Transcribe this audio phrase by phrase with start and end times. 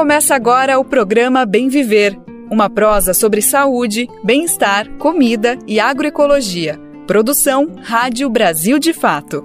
[0.00, 2.18] Começa agora o programa Bem Viver,
[2.50, 6.80] uma prosa sobre saúde, bem-estar, comida e agroecologia.
[7.06, 9.42] Produção Rádio Brasil de Fato.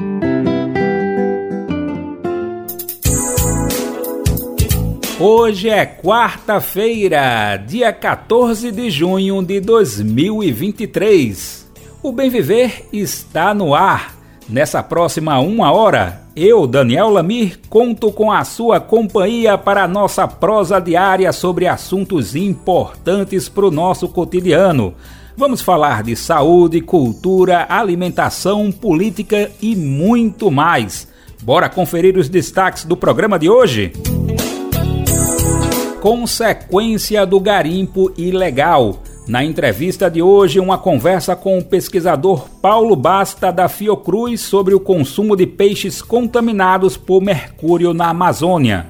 [5.19, 11.69] Hoje é quarta-feira, dia 14 de junho de 2023.
[12.01, 14.14] O Bem Viver está no ar.
[14.47, 20.27] Nessa próxima uma hora, eu, Daniel Lamir, conto com a sua companhia para a nossa
[20.27, 24.93] prosa diária sobre assuntos importantes para o nosso cotidiano.
[25.35, 31.07] Vamos falar de saúde, cultura, alimentação, política e muito mais.
[31.41, 33.93] Bora conferir os destaques do programa de hoje?
[35.99, 39.01] Consequência do garimpo ilegal.
[39.27, 44.79] Na entrevista de hoje, uma conversa com o pesquisador Paulo Basta da Fiocruz sobre o
[44.79, 48.85] consumo de peixes contaminados por mercúrio na Amazônia.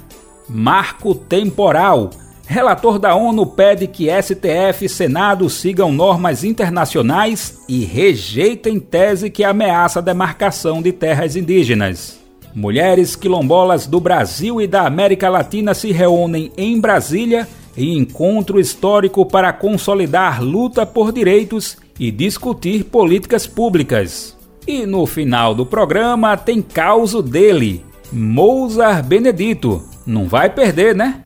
[0.50, 2.10] Marco temporal.
[2.46, 9.44] Relator da ONU pede que STF e Senado sigam normas internacionais e rejeitem tese que
[9.44, 12.20] ameaça a demarcação de terras indígenas.
[12.54, 19.26] Mulheres quilombolas do Brasil e da América Latina se reúnem em Brasília em encontro histórico
[19.26, 24.36] para consolidar luta por direitos e discutir políticas públicas.
[24.68, 29.84] E no final do programa tem causo dele, Mozart Benedito.
[30.06, 31.22] Não vai perder, né?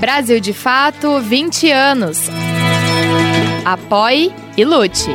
[0.00, 2.28] Brasil de Fato 20 anos.
[3.64, 5.10] Apoie e lute.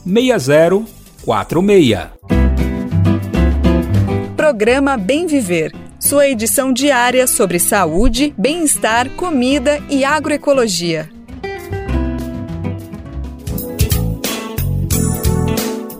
[0.05, 2.07] 6046.
[4.37, 11.09] Programa Bem Viver sua edição diária sobre saúde, bem-estar, comida e agroecologia.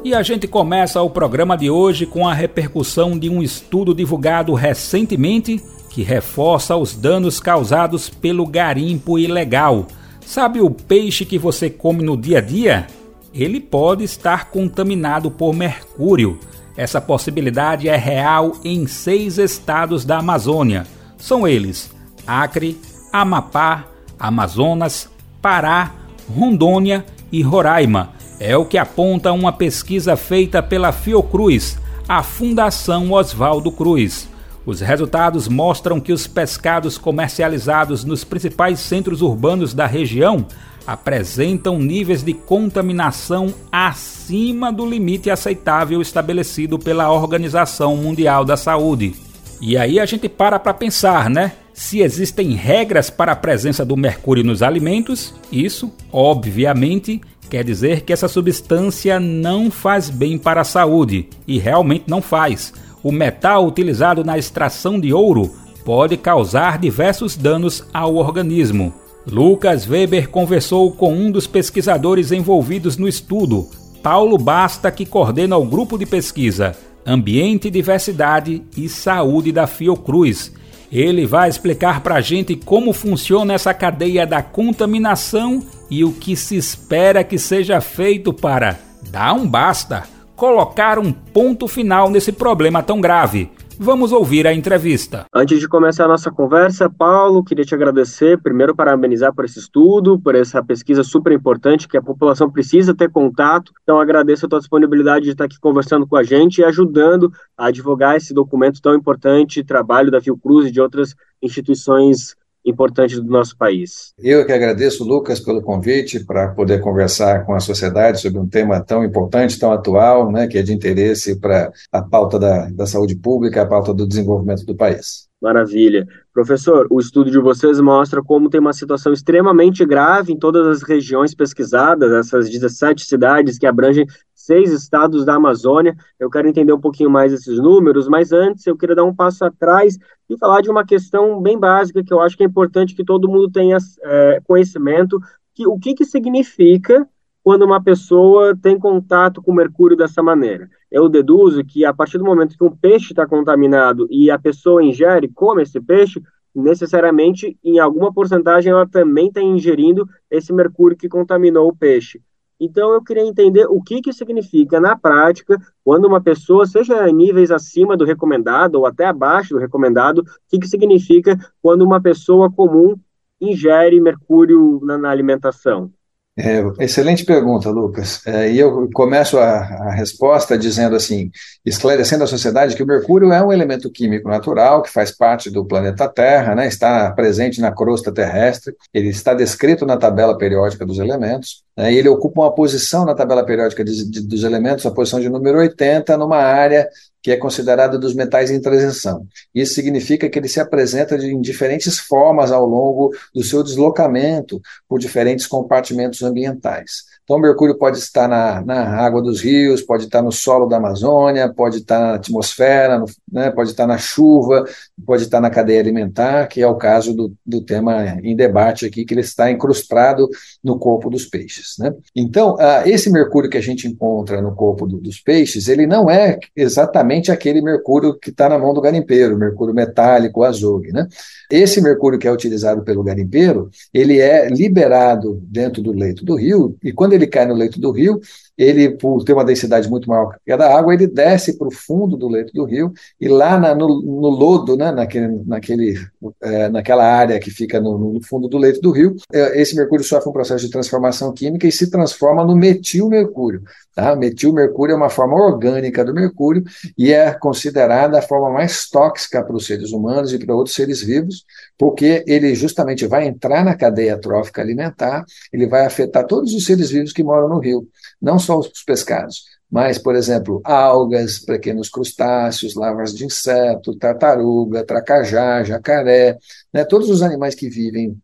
[0.03, 4.53] E a gente começa o programa de hoje com a repercussão de um estudo divulgado
[4.53, 9.87] recentemente que reforça os danos causados pelo garimpo ilegal.
[10.21, 12.87] Sabe o peixe que você come no dia a dia?
[13.33, 16.39] Ele pode estar contaminado por mercúrio.
[16.77, 20.85] Essa possibilidade é real em seis estados da Amazônia.
[21.17, 21.91] São eles:
[22.25, 22.79] Acre,
[23.11, 23.85] Amapá,
[24.19, 25.09] Amazonas,
[25.41, 25.91] Pará,
[26.29, 28.11] Rondônia e Roraima.
[28.39, 34.29] É o que aponta uma pesquisa feita pela Fiocruz, a Fundação Oswaldo Cruz.
[34.63, 40.45] Os resultados mostram que os pescados comercializados nos principais centros urbanos da região
[40.87, 49.13] apresentam níveis de contaminação acima do limite aceitável estabelecido pela Organização Mundial da Saúde.
[49.59, 51.51] E aí a gente para para pensar, né?
[51.73, 58.13] Se existem regras para a presença do mercúrio nos alimentos, isso, obviamente, quer dizer que
[58.13, 62.73] essa substância não faz bem para a saúde, e realmente não faz.
[63.03, 65.53] O metal utilizado na extração de ouro
[65.85, 68.93] pode causar diversos danos ao organismo.
[69.29, 73.69] Lucas Weber conversou com um dos pesquisadores envolvidos no estudo,
[74.01, 76.75] Paulo Basta, que coordena o grupo de pesquisa
[77.05, 80.53] Ambiente, Diversidade e Saúde da Fiocruz.
[80.89, 86.35] Ele vai explicar para a gente como funciona essa cadeia da contaminação e o que
[86.35, 90.03] se espera que seja feito para dar um basta,
[90.35, 93.49] colocar um ponto final nesse problema tão grave.
[93.79, 95.27] Vamos ouvir a entrevista.
[95.31, 100.19] Antes de começar a nossa conversa, Paulo, queria te agradecer, primeiro parabenizar por esse estudo,
[100.19, 103.71] por essa pesquisa super importante que a população precisa ter contato.
[103.83, 107.69] Então agradeço a tua disponibilidade de estar aqui conversando com a gente e ajudando a
[107.69, 112.35] divulgar esse documento tão importante, trabalho da Fiocruz e de outras instituições
[112.67, 114.13] importantes do nosso país.
[114.17, 118.81] Eu que agradeço, Lucas, pelo convite para poder conversar com a sociedade sobre um tema
[118.81, 123.15] tão importante, tão atual, né, que é de interesse para a pauta da, da saúde
[123.15, 125.26] pública, a pauta do desenvolvimento do país.
[125.39, 126.07] Maravilha.
[126.33, 130.81] Professor, o estudo de vocês mostra como tem uma situação extremamente grave em todas as
[130.81, 135.95] regiões pesquisadas, essas 17 cidades que abrangem seis estados da Amazônia.
[136.19, 139.45] Eu quero entender um pouquinho mais esses números, mas antes eu queria dar um passo
[139.45, 143.03] atrás e falar de uma questão bem básica que eu acho que é importante que
[143.03, 145.19] todo mundo tenha é, conhecimento,
[145.53, 147.07] que o que, que significa
[147.47, 150.69] quando uma pessoa tem contato com mercúrio dessa maneira.
[150.91, 154.83] Eu deduzo que a partir do momento que um peixe está contaminado e a pessoa
[154.83, 156.21] ingere, come esse peixe,
[156.53, 162.21] necessariamente, em alguma porcentagem, ela também está ingerindo esse mercúrio que contaminou o peixe.
[162.59, 167.13] Então, eu queria entender o que, que significa, na prática, quando uma pessoa, seja em
[167.13, 172.01] níveis acima do recomendado ou até abaixo do recomendado, o que, que significa quando uma
[172.01, 172.97] pessoa comum
[173.39, 175.93] ingere mercúrio na, na alimentação.
[176.39, 178.21] É, excelente pergunta, Lucas.
[178.27, 181.31] É, e eu começo a, a, resposta dizendo assim,
[181.65, 185.65] esclarecendo à sociedade que o mercúrio é um elemento químico natural que faz parte do
[185.65, 190.99] planeta Terra, né, está presente na crosta terrestre, ele está descrito na tabela periódica dos
[190.99, 195.19] elementos, né, ele ocupa uma posição na tabela periódica de, de, dos elementos, a posição
[195.19, 196.87] de número 80, numa área
[197.27, 199.27] que é considerada dos metais em transição.
[199.53, 204.97] Isso significa que ele se apresenta em diferentes formas ao longo do seu deslocamento por
[204.97, 207.03] diferentes compartimentos ambientais.
[207.27, 211.51] Então, mercúrio pode estar na, na água dos rios, pode estar no solo da Amazônia,
[211.53, 214.63] pode estar na atmosfera, no, né, pode estar na chuva,
[215.05, 219.03] pode estar na cadeia alimentar, que é o caso do, do tema em debate aqui,
[219.03, 220.29] que ele está incrustado
[220.63, 221.75] no corpo dos peixes.
[221.77, 221.93] Né?
[222.15, 226.09] Então, uh, esse mercúrio que a gente encontra no corpo do, dos peixes, ele não
[226.09, 230.93] é exatamente aquele mercúrio que está na mão do garimpeiro, mercúrio metálico, azogue.
[230.93, 231.05] Né?
[231.51, 236.77] Esse mercúrio que é utilizado pelo garimpeiro, ele é liberado dentro do leito do rio,
[236.81, 238.19] e quando ele cai no leito do rio,
[238.57, 241.71] ele, por ter uma densidade muito maior que a da água, ele desce para o
[241.71, 245.99] fundo do leito do rio e lá na, no, no, lodo, né, naquele, naquele,
[246.41, 250.03] é, naquela área que fica no, no, fundo do leito do rio, é, esse mercúrio
[250.03, 253.61] sofre um processo de transformação química e se transforma no metilmercúrio.
[253.93, 254.15] Tá?
[254.15, 256.63] Metilmercúrio é uma forma orgânica do mercúrio
[256.97, 261.01] e é considerada a forma mais tóxica para os seres humanos e para outros seres
[261.01, 261.45] vivos,
[261.77, 266.89] porque ele justamente vai entrar na cadeia trófica alimentar, ele vai afetar todos os seres
[266.89, 267.87] vivos que moram no rio,
[268.21, 275.63] não só os pescados, mas, por exemplo, algas, pequenos crustáceos, larvas de inseto, tartaruga, tracajá,
[275.63, 276.37] jacaré,
[276.73, 278.17] né, todos os animais que vivem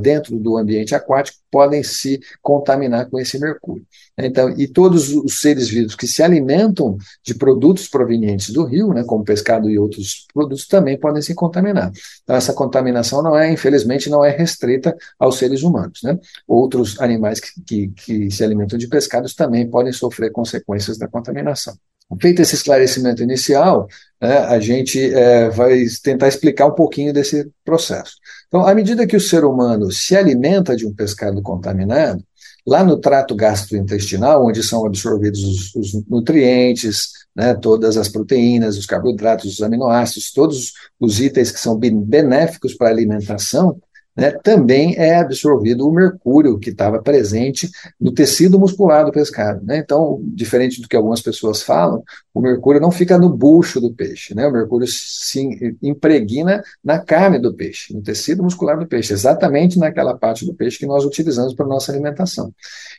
[0.00, 3.86] dentro do ambiente aquático podem se contaminar com esse mercúrio.
[4.16, 9.04] Então, e todos os seres vivos que se alimentam de produtos provenientes do rio, né,
[9.04, 11.90] como pescado e outros produtos, também podem se contaminar.
[12.22, 16.00] Então, essa contaminação não é, infelizmente, não é restrita aos seres humanos.
[16.02, 16.18] Né?
[16.46, 21.76] Outros animais que, que, que se alimentam de pescados também podem sofrer consequências da contaminação.
[22.20, 23.86] Feito esse esclarecimento inicial,
[24.20, 28.12] né, a gente é, vai tentar explicar um pouquinho desse processo.
[28.46, 32.24] Então, à medida que o ser humano se alimenta de um pescado contaminado,
[32.66, 38.84] lá no trato gastrointestinal, onde são absorvidos os, os nutrientes, né, todas as proteínas, os
[38.84, 43.80] carboidratos, os aminoácidos, todos os itens que são benéficos para a alimentação,
[44.18, 47.70] né, também é absorvido o mercúrio que estava presente
[48.00, 49.64] no tecido muscular do pescado.
[49.64, 49.78] Né?
[49.78, 52.02] Então, diferente do que algumas pessoas falam,
[52.34, 54.44] o mercúrio não fica no bucho do peixe, né?
[54.48, 60.18] o mercúrio se impregna na carne do peixe, no tecido muscular do peixe, exatamente naquela
[60.18, 62.52] parte do peixe que nós utilizamos para nossa alimentação.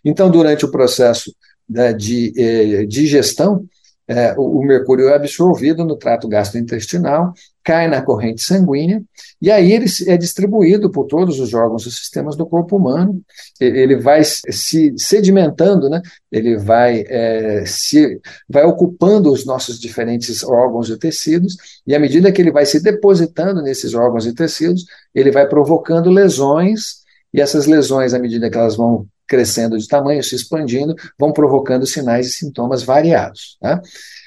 [0.06, 1.36] Então, durante o processo
[1.70, 3.68] né, de eh, digestão,
[4.08, 7.32] é, o, o, mercúrio é absorvido no trato gastrointestinal,
[7.70, 9.00] cai na corrente sanguínea,
[9.40, 13.22] e aí ele é distribuído por todos os órgãos e sistemas do corpo humano,
[13.62, 16.02] ele vai se sedimentando, né?
[16.32, 22.32] ele vai, é, se, vai ocupando os nossos diferentes órgãos e tecidos, e à medida
[22.32, 24.84] que ele vai se depositando nesses órgãos e tecidos,
[25.14, 30.24] ele vai provocando lesões, e essas lesões, à medida que elas vão crescendo de tamanho,
[30.24, 33.60] se expandindo, vão provocando sinais e sintomas variados.
[33.62, 33.80] Tá?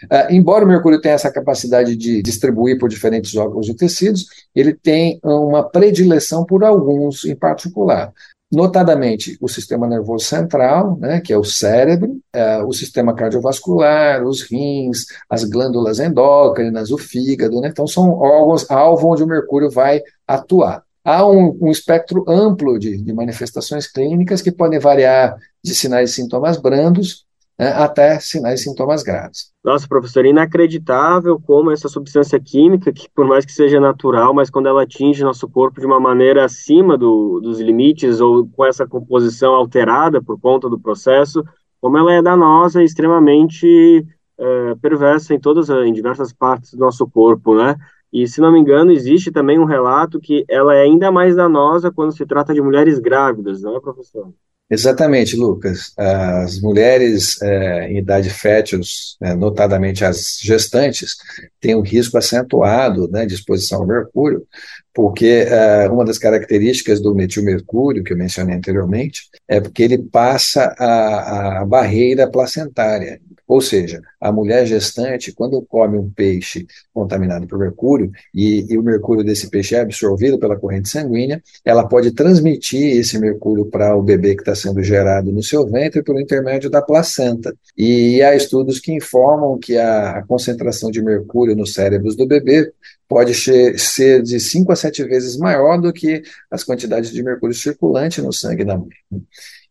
[0.04, 4.75] Uh, embora o mercúrio tenha essa capacidade de distribuir por diferentes órgãos e tecidos, ele
[4.75, 8.12] tem uma predileção por alguns em particular.
[8.52, 14.42] notadamente o sistema nervoso central, né, que é o cérebro, é, o sistema cardiovascular, os
[14.42, 20.02] rins, as glândulas endócrinas, o fígado, né, então são órgãos alvo onde o mercúrio vai
[20.28, 20.82] atuar.
[21.02, 26.12] Há um, um espectro amplo de, de manifestações clínicas que podem variar de sinais e
[26.12, 27.25] sintomas brandos
[27.59, 29.52] né, até sinais e sintomas graves.
[29.64, 34.68] Nossa, professor, inacreditável como essa substância química, que por mais que seja natural, mas quando
[34.68, 39.54] ela atinge nosso corpo de uma maneira acima do, dos limites ou com essa composição
[39.54, 41.44] alterada por conta do processo,
[41.80, 44.06] como ela é danosa e extremamente
[44.38, 47.76] é, perversa em todas, em diversas partes do nosso corpo, né?
[48.12, 51.90] E, se não me engano, existe também um relato que ela é ainda mais danosa
[51.90, 54.33] quando se trata de mulheres grávidas, não é, professor?
[54.73, 55.92] Exatamente, Lucas.
[55.99, 58.81] As mulheres é, em idade fértil,
[59.21, 61.16] é, notadamente as gestantes,
[61.61, 64.47] têm um risco acentuado né, de exposição ao mercúrio,
[64.95, 70.75] porque é, uma das características do metilmercúrio, que eu mencionei anteriormente, é porque ele passa
[70.78, 73.21] a, a barreira placentária.
[73.52, 78.82] Ou seja, a mulher gestante, quando come um peixe contaminado por mercúrio, e, e, o
[78.82, 84.02] mercúrio desse peixe é absorvido pela corrente sanguínea, ela pode transmitir esse mercúrio para o
[84.02, 87.54] bebê que está sendo gerado no seu ventre por intermédio da placenta.
[87.76, 92.73] E há estudos que informam que a, a concentração de mercúrio nos cérebros do bebê
[93.06, 98.23] pode ser de 5 a 7 vezes maior do que as quantidades de mercúrio circulante
[98.23, 98.88] no sangue da mãe.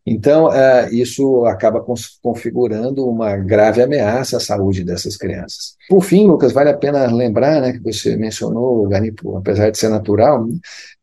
[0.05, 1.83] Então, uh, isso acaba
[2.21, 5.75] configurando uma grave ameaça à saúde dessas crianças.
[5.91, 9.77] Por fim, Lucas, vale a pena lembrar né, que você mencionou o garimpo, apesar de
[9.77, 10.47] ser natural,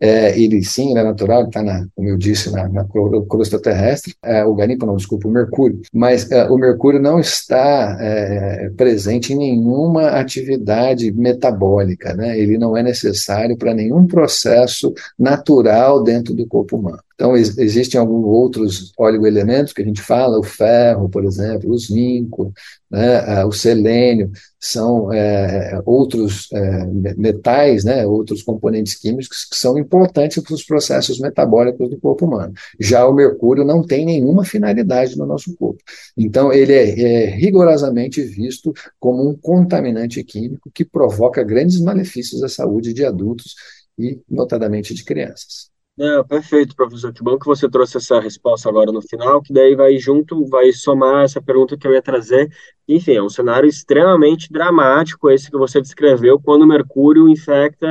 [0.01, 1.63] é, ele sim, ele é natural, está,
[1.95, 2.87] como eu disse, na, na
[3.29, 4.15] crosta terrestre.
[4.23, 5.83] É, o garimpo, não, desculpa, o mercúrio.
[5.93, 12.39] Mas é, o mercúrio não está é, presente em nenhuma atividade metabólica, né?
[12.39, 17.03] ele não é necessário para nenhum processo natural dentro do corpo humano.
[17.15, 21.77] Então, ex existem alguns outros oligoelementos que a gente fala, o ferro, por exemplo, o
[21.77, 22.53] zinco,
[22.89, 26.87] né, o selênio, são é, outros é,
[27.17, 32.53] metais, né, outros componentes químicos que são importantes para os processos metabólicos do corpo humano.
[32.79, 35.83] Já o mercúrio não tem nenhuma finalidade no nosso corpo.
[36.17, 42.49] Então, ele é, é rigorosamente visto como um contaminante químico que provoca grandes malefícios à
[42.49, 43.55] saúde de adultos
[43.99, 45.71] e, notadamente, de crianças.
[45.99, 47.13] Não, perfeito, professor.
[47.13, 50.73] Que bom que você trouxe essa resposta agora no final, que daí vai junto, vai
[50.73, 52.49] somar essa pergunta que eu ia trazer.
[52.87, 57.87] Enfim, é um cenário extremamente dramático esse que você descreveu, quando o mercúrio infecta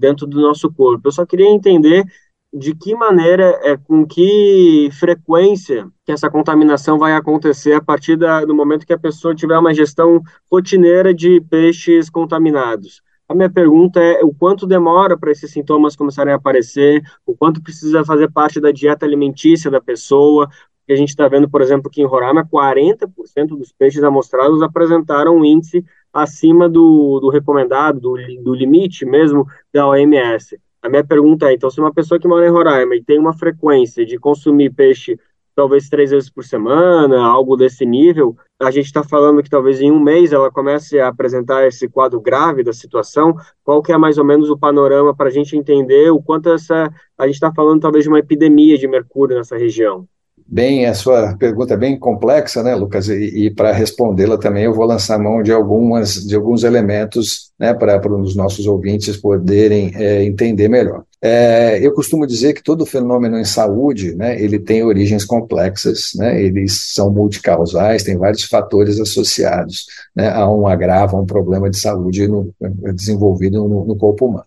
[0.00, 1.06] dentro do nosso corpo.
[1.06, 2.04] Eu só queria entender
[2.52, 8.44] de que maneira, é, com que frequência que essa contaminação vai acontecer a partir da,
[8.44, 13.00] do momento que a pessoa tiver uma gestão rotineira de peixes contaminados.
[13.28, 17.62] A minha pergunta é o quanto demora para esses sintomas começarem a aparecer, o quanto
[17.62, 20.48] precisa fazer parte da dieta alimentícia da pessoa,
[20.86, 25.36] que a gente está vendo, por exemplo, que em Roraima, 40% dos peixes amostrados apresentaram
[25.36, 30.58] um índice acima do, do recomendado, do, do limite mesmo da OMS.
[30.80, 33.34] A minha pergunta é, então, se uma pessoa que mora em Roraima e tem uma
[33.34, 35.18] frequência de consumir peixe
[35.58, 39.90] talvez três vezes por semana, algo desse nível, a gente está falando que talvez em
[39.90, 43.34] um mês ela comece a apresentar esse quadro grave da situação.
[43.64, 46.88] Qual que é mais ou menos o panorama para a gente entender o quanto essa
[47.18, 50.06] a gente está falando talvez de uma epidemia de mercúrio nessa região?
[50.50, 53.06] Bem, a sua pergunta é bem complexa, né, Lucas?
[53.08, 57.74] E, e para respondê-la também eu vou lançar mão de algumas de alguns elementos, né,
[57.74, 61.04] para os nossos ouvintes poderem é, entender melhor.
[61.20, 66.42] É, eu costumo dizer que todo fenômeno em saúde, né, ele tem origens complexas, né,
[66.42, 69.84] eles são multicausais, tem vários fatores associados
[70.16, 72.54] né, a um agravo, a um problema de saúde no,
[72.94, 74.46] desenvolvido no, no corpo humano.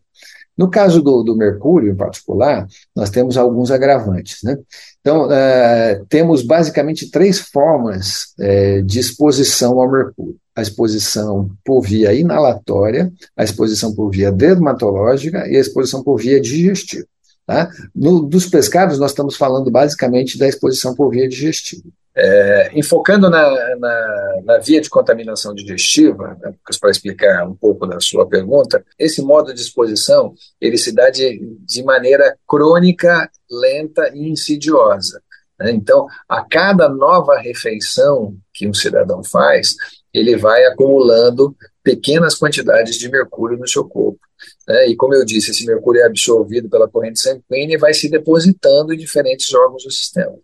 [0.57, 4.39] No caso do, do, mercúrio, em particular, nós temos alguns agravantes.
[4.43, 4.57] Né?
[4.99, 12.13] Então, é, temos basicamente três formas é, de exposição ao mercúrio: a exposição por via
[12.13, 17.05] inalatória, a exposição por via dermatológica e a exposição por via digestiva.
[17.45, 17.69] Tá?
[17.95, 21.83] No, dos pescados, nós estamos falando basicamente da exposição por via digestiva.
[22.13, 28.01] É, enfocando na, na, na, via de contaminação digestiva, né, para explicar um pouco da
[28.01, 34.29] sua pergunta, esse modo de exposição ele se dá de, de maneira crônica, lenta e
[34.29, 35.21] insidiosa.
[35.57, 35.71] Né?
[35.71, 39.75] Então, a cada nova refeição que um cidadão faz,
[40.13, 44.19] ele vai acumulando pequenas quantidades de mercúrio no seu corpo.
[44.67, 44.89] Né?
[44.89, 48.93] E como eu disse, esse mercúrio é absorvido pela corrente sanguínea e vai se depositando
[48.93, 50.35] em diferentes órgãos do sistema.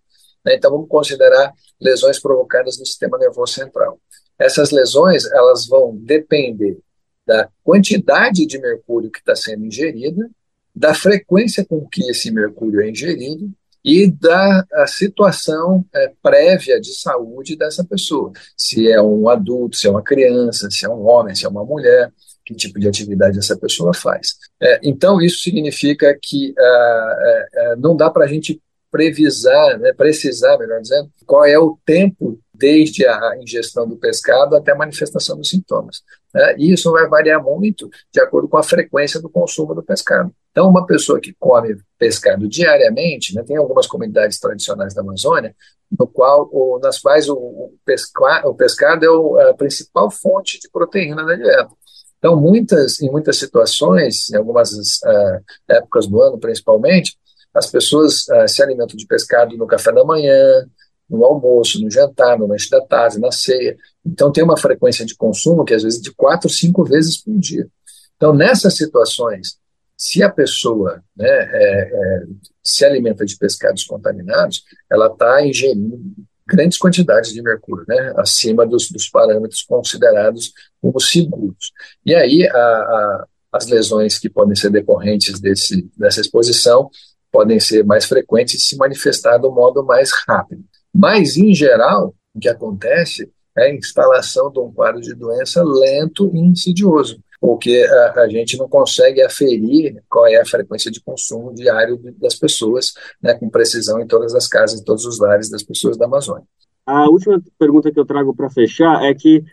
[0.48, 0.56] Né?
[0.56, 4.00] Então, vamos considerar lesões provocadas no sistema nervoso central.
[4.40, 6.78] Essas lesões elas vão depender
[7.26, 10.30] da quantidade de mercúrio que está sendo ingerida,
[10.74, 13.52] da frequência com que esse mercúrio é ingerido
[13.84, 18.32] e da situação é, prévia de saúde dessa pessoa.
[18.56, 21.66] Se é um adulto, se é uma criança, se é um homem, se é uma
[21.66, 22.12] mulher,
[22.46, 24.36] que tipo de atividade essa pessoa faz.
[24.62, 28.62] É, então, isso significa que ah, é, é, não dá para a gente
[28.98, 34.72] previsar, né, precisar, melhor dizendo, qual é o tempo desde a ingestão do pescado até
[34.72, 36.02] a manifestação dos sintomas.
[36.34, 36.56] Né?
[36.58, 40.34] E isso vai variar muito de acordo com a frequência do consumo do pescado.
[40.50, 45.56] Então, uma pessoa que come pescado diariamente, né, tem algumas comunidades tradicionais da Amazônia,
[45.92, 46.50] no qual,
[46.82, 51.36] nas quais o, o, pesca, o pescado é o, a principal fonte de proteína da
[51.36, 51.70] dieta.
[52.18, 57.16] Então, muitas, em muitas situações, em algumas uh, épocas do ano principalmente,
[57.58, 60.66] as pessoas uh, se alimentam de pescado no café da manhã,
[61.10, 63.78] no almoço, no jantar, no lanche da tarde, na ceia.
[64.06, 67.68] Então, tem uma frequência de consumo que às vezes de quatro, cinco vezes por dia.
[68.16, 69.58] Então, nessas situações,
[69.96, 72.24] se a pessoa né, é, é,
[72.64, 76.00] se alimenta de pescados contaminados, ela está ingerindo
[76.46, 81.72] grandes quantidades de mercúrio, né, acima dos, dos parâmetros considerados como seguros.
[82.06, 86.90] E aí, a, a, as lesões que podem ser decorrentes desse, dessa exposição
[87.38, 90.64] podem ser mais frequentes e se manifestar do modo mais rápido.
[90.92, 96.32] Mas, em geral, o que acontece é a instalação de um quadro de doença lento
[96.34, 101.54] e insidioso, porque a, a, gente não consegue aferir qual é a frequência de consumo
[101.54, 105.62] diário das pessoas, né, com precisão em todas as casas, em todos os lares das
[105.62, 106.48] pessoas da Amazônia.
[106.88, 109.44] A última pergunta que eu trago para fechar é que,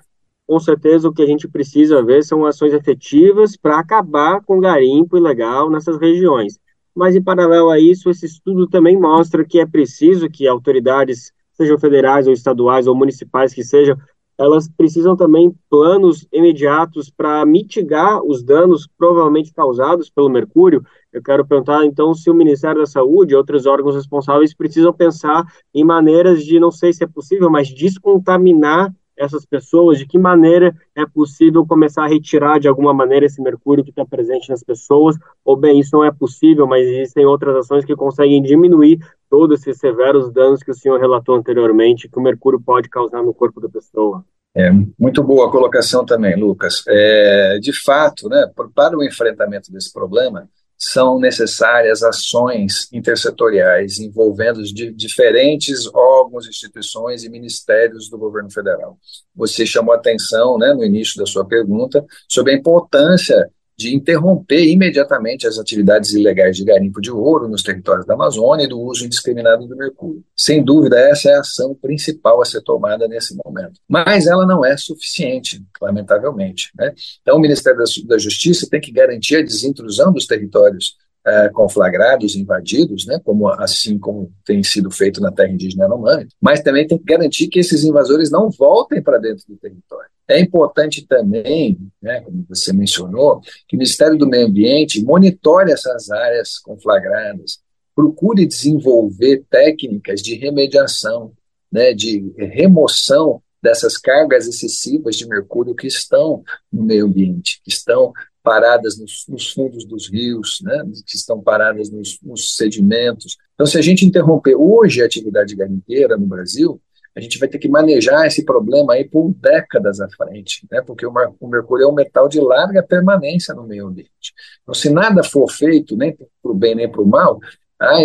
[0.47, 4.61] com certeza, o que a gente precisa ver são ações efetivas para acabar com o
[4.61, 6.59] garimpo ilegal nessas regiões.
[6.95, 11.79] Mas, em paralelo a isso, esse estudo também mostra que é preciso que autoridades, sejam
[11.79, 13.97] federais ou estaduais ou municipais que sejam,
[14.37, 20.85] elas precisam também planos imediatos para mitigar os danos provavelmente causados pelo mercúrio.
[21.13, 25.45] Eu quero perguntar, então, se o Ministério da Saúde e outros órgãos responsáveis precisam pensar
[25.73, 30.75] em maneiras de, não sei se é possível, mas descontaminar essas pessoas, de que maneira
[30.94, 35.16] é possível começar a retirar de alguma maneira esse mercúrio que está presente nas pessoas,
[35.44, 38.99] ou bem, isso não é possível, mas existem outras ações que conseguem diminuir
[39.30, 43.34] todos esses severos danos que o senhor relatou anteriormente, que o mercúrio pode causar no
[43.34, 44.25] corpo da pessoa.
[44.56, 46.84] É, muito boa a colocação também, Lucas.
[46.86, 54.63] É, de fato, né, para o enfrentamento desse problema, são necessárias ações intersetoriais envolvendo
[54.95, 58.99] diferentes órgãos, instituições e ministérios do governo federal.
[59.34, 65.47] Você chamou atenção, né, no início da sua pergunta, sobre a importância de interromper imediatamente
[65.47, 69.67] as atividades ilegais de garimpo de ouro nos territórios da Amazônia e do uso indiscriminado
[69.67, 70.23] do mercúrio.
[70.37, 73.80] Sem dúvida, essa é a ação principal a ser tomada nesse momento.
[73.89, 76.71] Mas ela não é suficiente, lamentavelmente.
[76.78, 76.93] Né?
[77.23, 83.06] Então, o Ministério da Justiça tem que garantir a desintrusão dos territórios é, conflagrados, invadidos,
[83.06, 87.04] né, como assim como tem sido feito na terra indígena Yanomami, mas também tem que
[87.04, 90.10] garantir que esses invasores não voltem para dentro do território.
[90.28, 96.10] É importante também, né, como você mencionou, que o Ministério do Meio Ambiente monitore essas
[96.10, 97.58] áreas conflagradas,
[97.95, 101.32] procure desenvolver técnicas de remediação,
[101.71, 108.13] né, de remoção dessas cargas excessivas de mercúrio que estão no meio ambiente, que estão
[108.43, 113.39] paradas nos, nos fundos dos rios, né, que estão paradas nos, nos, sedimentos.
[113.54, 116.78] Então, se a gente interromper hoje a atividade garimpeira no Brasil,
[117.17, 121.07] a gente vai ter que manejar esse problema aí por décadas à frente, né, porque
[121.07, 124.35] o, o mercúrio é um metal de larga permanência no meio ambiente.
[124.63, 127.39] Então, se nada for feito, nem para o bem nem para o mal,
[127.79, 128.03] há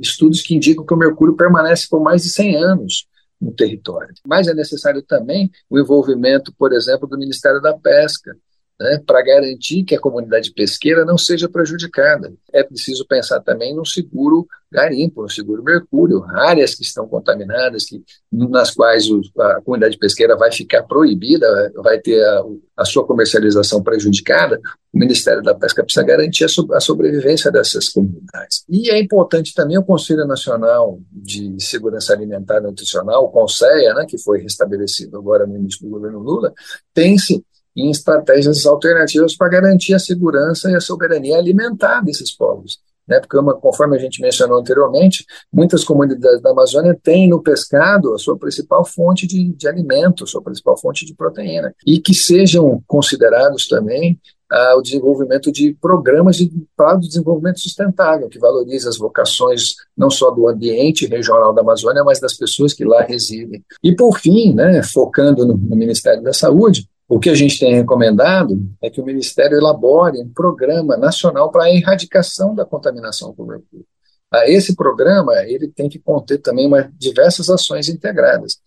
[0.00, 3.06] estudos que indicam que o mercúrio permanece por mais de 100 anos
[3.40, 4.12] no território.
[4.26, 8.36] Mas é necessário também o envolvimento, por exemplo, do Ministério da Pesca,
[8.80, 12.32] né, para garantir que a comunidade pesqueira não seja prejudicada.
[12.50, 18.02] É preciso pensar também no seguro garimpo, no seguro mercúrio, áreas que estão contaminadas, que,
[18.32, 22.42] nas quais o, a comunidade pesqueira vai ficar proibida, vai ter a,
[22.78, 24.58] a, sua comercialização prejudicada,
[24.94, 28.64] o Ministério da Pesca precisa garantir a, so, a sobrevivência dessas comunidades.
[28.68, 34.06] E é importante também o Conselho Nacional de Segurança Alimentar e Nutricional, o CONSEA, né,
[34.08, 36.54] que foi restabelecido agora no início do governo Lula,
[36.94, 37.44] pense
[37.76, 42.78] em estratégias alternativas para garantir a segurança e a soberania alimentar desses povos.
[43.10, 43.18] Né?
[43.18, 48.18] Porque, uma, conforme a gente mencionou anteriormente, muitas comunidades da Amazônia têm no pescado a
[48.18, 52.80] sua principal fonte de, de alimento, a sua principal fonte de proteína, e que sejam
[52.86, 54.18] considerados também
[54.50, 60.10] ah, o desenvolvimento de programas de, para o desenvolvimento sustentável, que valoriza as vocações não
[60.10, 63.64] só do ambiente regional da Amazônia, mas das pessoas que lá residem.
[63.82, 67.74] E, por fim, né, focando no, no Ministério da Saúde, o que a gente tem
[67.74, 73.48] recomendado é que o Ministério elabore um programa nacional para a erradicação da contaminação por
[73.48, 73.84] mercúrio.
[74.30, 78.58] ah, esse programa ele tem que conter também uma, diversas ações integradas,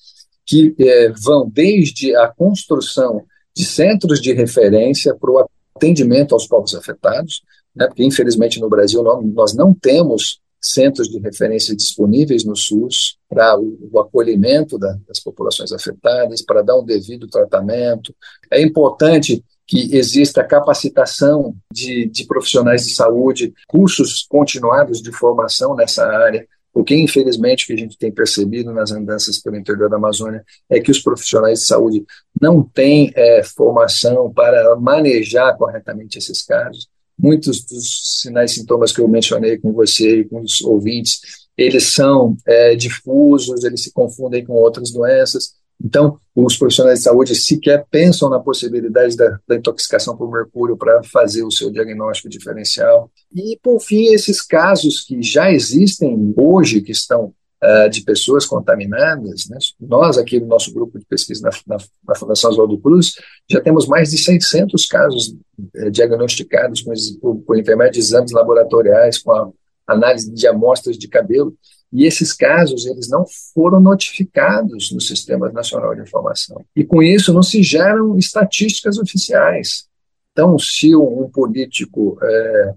[0.45, 3.23] que é, vão desde a construção
[3.55, 9.01] de centros de referência para o atendimento aos povos afetados, né, porque infelizmente no Brasil
[9.33, 15.19] nós não temos centros de referência disponíveis no SUS para o, o acolhimento da, das
[15.19, 18.15] populações afetadas, para dar um devido tratamento.
[18.49, 26.05] É importante que exista capacitação de, de profissionais de saúde, cursos continuados de formação nessa
[26.05, 30.43] área, porque, infelizmente, o que a gente tem percebido nas andanças pelo interior da Amazônia
[30.67, 32.03] é que os profissionais de saúde
[32.41, 36.89] não têm é, formação para manejar corretamente esses casos.
[37.17, 41.19] Muitos dos sinais e sintomas que eu mencionei com você e com os ouvintes,
[41.57, 45.53] eles são é, difusos, eles se confundem com outras doenças.
[45.83, 51.03] Então, os profissionais de saúde sequer pensam na possibilidade da, da intoxicação por mercúrio para
[51.03, 53.11] fazer o seu diagnóstico diferencial.
[53.33, 59.47] E, por fim, esses casos que já existem hoje, que estão uh, de pessoas contaminadas,
[59.49, 59.57] né?
[59.79, 63.13] nós aqui no nosso grupo de pesquisa na, na, na Fundação Oswaldo Cruz,
[63.49, 69.49] já temos mais de 600 casos uh, diagnosticados com, intermédio de exames laboratoriais, com a
[69.87, 71.55] análise de amostras de cabelo,
[71.91, 73.23] e esses casos, eles não
[73.53, 76.65] foram notificados no Sistema Nacional de Informação.
[76.75, 79.85] E com isso não se geram estatísticas oficiais.
[80.31, 82.73] Então, se um político é,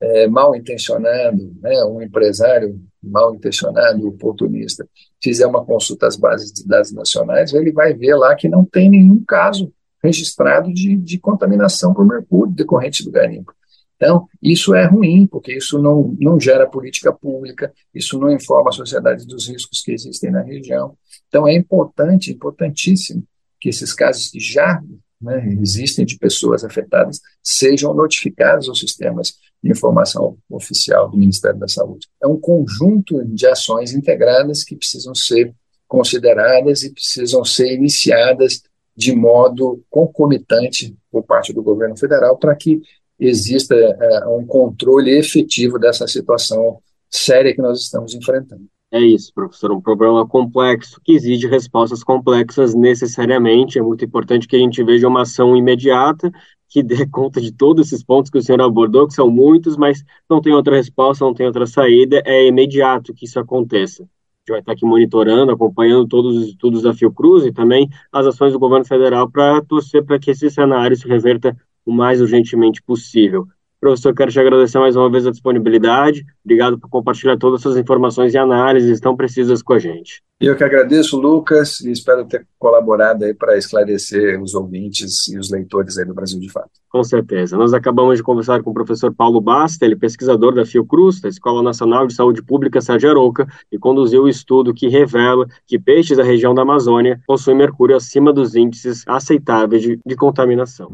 [0.00, 4.86] é, mal intencionado, né, um empresário mal intencionado, oportunista,
[5.22, 8.90] fizer uma consulta às bases de dados nacionais, ele vai ver lá que não tem
[8.90, 13.54] nenhum caso registrado de, de contaminação por mercúrio decorrente do garimpo.
[13.96, 18.72] Então, isso é ruim, porque isso não, não gera política pública, isso não informa a
[18.72, 20.96] sociedade dos riscos que existem na região.
[21.28, 23.22] Então, é importante, importantíssimo,
[23.60, 24.80] que esses casos que já
[25.20, 32.08] né, existem de pessoas afetadas sejam notificados aos sistemas informação oficial do Ministério da Saúde.
[32.22, 35.54] É um conjunto de ações integradas que precisam ser
[35.86, 38.62] consideradas e precisam ser iniciadas
[38.96, 42.80] de modo concomitante por parte do governo federal para que
[43.18, 48.64] exista é, um controle efetivo dessa situação séria que nós estamos enfrentando.
[48.92, 53.78] É isso, professor, um problema complexo que exige respostas complexas necessariamente.
[53.78, 56.30] É muito importante que a gente veja uma ação imediata
[56.70, 60.02] que dê conta de todos esses pontos que o senhor abordou, que são muitos, mas
[60.28, 62.22] não tem outra resposta, não tem outra saída.
[62.24, 64.04] É imediato que isso aconteça.
[64.04, 68.26] A gente vai estar aqui monitorando, acompanhando todos os estudos da Fiocruz e também as
[68.26, 71.54] ações do governo federal para torcer para que esse cenário se reverta
[71.84, 73.46] o mais urgentemente possível.
[73.80, 76.22] Professor, quero te agradecer mais uma vez a disponibilidade.
[76.44, 80.22] Obrigado por compartilhar todas essas informações e análises tão precisas com a gente.
[80.38, 85.50] Eu que agradeço, Lucas, e espero ter colaborado aí para esclarecer os ouvintes e os
[85.50, 86.70] leitores aí do Brasil de Fato.
[86.90, 87.56] Com certeza.
[87.56, 91.28] Nós acabamos de conversar com o professor Paulo Basta, ele é pesquisador da Fiocruz, da
[91.30, 96.18] Escola Nacional de Saúde Pública Sérgio Arouca, e conduziu o estudo que revela que peixes
[96.18, 100.90] da região da Amazônia possuem mercúrio acima dos índices aceitáveis de, de contaminação.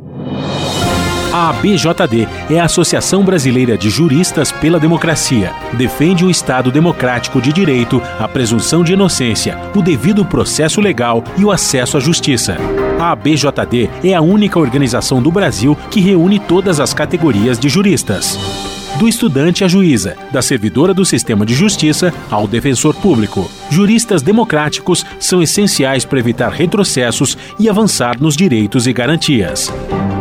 [1.38, 5.52] A ABJD é a Associação Brasileira de Juristas pela Democracia.
[5.74, 11.44] Defende o Estado democrático de direito, a presunção de inocência, o devido processo legal e
[11.44, 12.56] o acesso à justiça.
[12.98, 18.65] A ABJD é a única organização do Brasil que reúne todas as categorias de juristas
[18.98, 23.50] do estudante à juíza, da servidora do sistema de justiça ao defensor público.
[23.70, 29.72] Juristas democráticos são essenciais para evitar retrocessos e avançar nos direitos e garantias.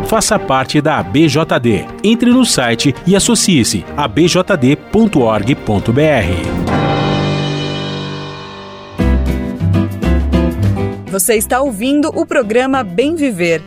[0.06, 1.86] Faça parte da ABJD.
[2.04, 5.56] Entre no site e associe-se a abjd.org.br.
[11.10, 13.62] Você está ouvindo o programa Bem Viver,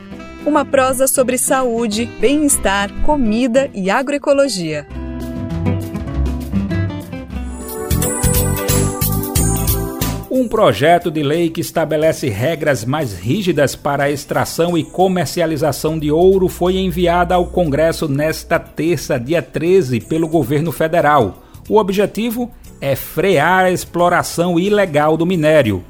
[0.46, 4.88] uma prosa sobre saúde, bem-estar, comida e agroecologia.
[10.32, 16.12] Um projeto de lei que estabelece regras mais rígidas para a extração e comercialização de
[16.12, 21.44] ouro foi enviado ao Congresso nesta terça, dia 13, pelo governo federal.
[21.68, 22.50] O objetivo
[22.80, 25.84] é frear a exploração ilegal do minério.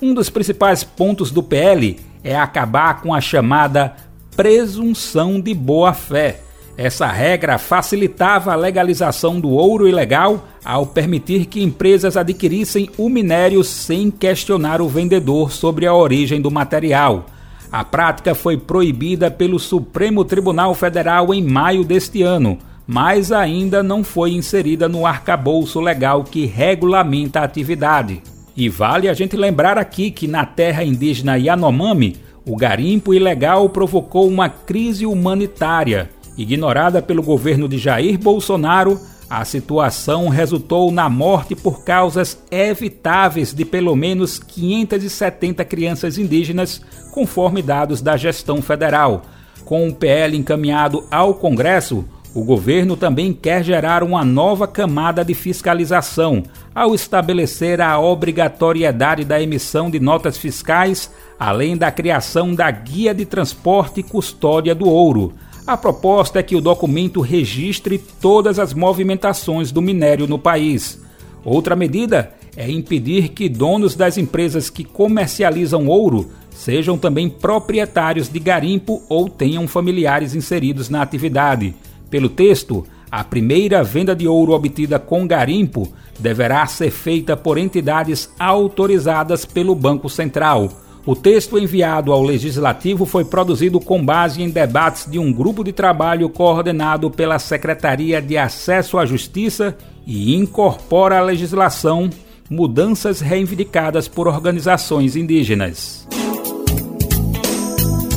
[0.00, 3.94] Um dos principais pontos do PL é acabar com a chamada
[4.34, 6.40] presunção de boa-fé
[6.76, 13.64] essa regra facilitava a legalização do ouro ilegal ao permitir que empresas adquirissem o minério
[13.64, 17.26] sem questionar o vendedor sobre a origem do material.
[17.72, 24.04] A prática foi proibida pelo Supremo Tribunal Federal em maio deste ano, mas ainda não
[24.04, 28.22] foi inserida no arcabouço legal que regulamenta a atividade.
[28.56, 34.26] E vale a gente lembrar aqui que na terra indígena Yanomami, o garimpo ilegal provocou
[34.28, 41.82] uma crise humanitária Ignorada pelo governo de Jair Bolsonaro, a situação resultou na morte por
[41.82, 49.22] causas evitáveis de pelo menos 570 crianças indígenas, conforme dados da gestão federal.
[49.64, 52.04] Com o PL encaminhado ao Congresso,
[52.36, 56.42] o governo também quer gerar uma nova camada de fiscalização,
[56.74, 63.24] ao estabelecer a obrigatoriedade da emissão de notas fiscais, além da criação da Guia de
[63.24, 65.32] Transporte e Custódia do Ouro.
[65.66, 71.02] A proposta é que o documento registre todas as movimentações do minério no país.
[71.42, 78.38] Outra medida é impedir que donos das empresas que comercializam ouro sejam também proprietários de
[78.38, 81.74] garimpo ou tenham familiares inseridos na atividade.
[82.10, 88.30] Pelo texto, a primeira venda de ouro obtida com garimpo deverá ser feita por entidades
[88.38, 90.70] autorizadas pelo Banco Central.
[91.04, 95.72] O texto enviado ao Legislativo foi produzido com base em debates de um grupo de
[95.72, 102.10] trabalho coordenado pela Secretaria de Acesso à Justiça e incorpora à legislação
[102.50, 106.08] mudanças reivindicadas por organizações indígenas.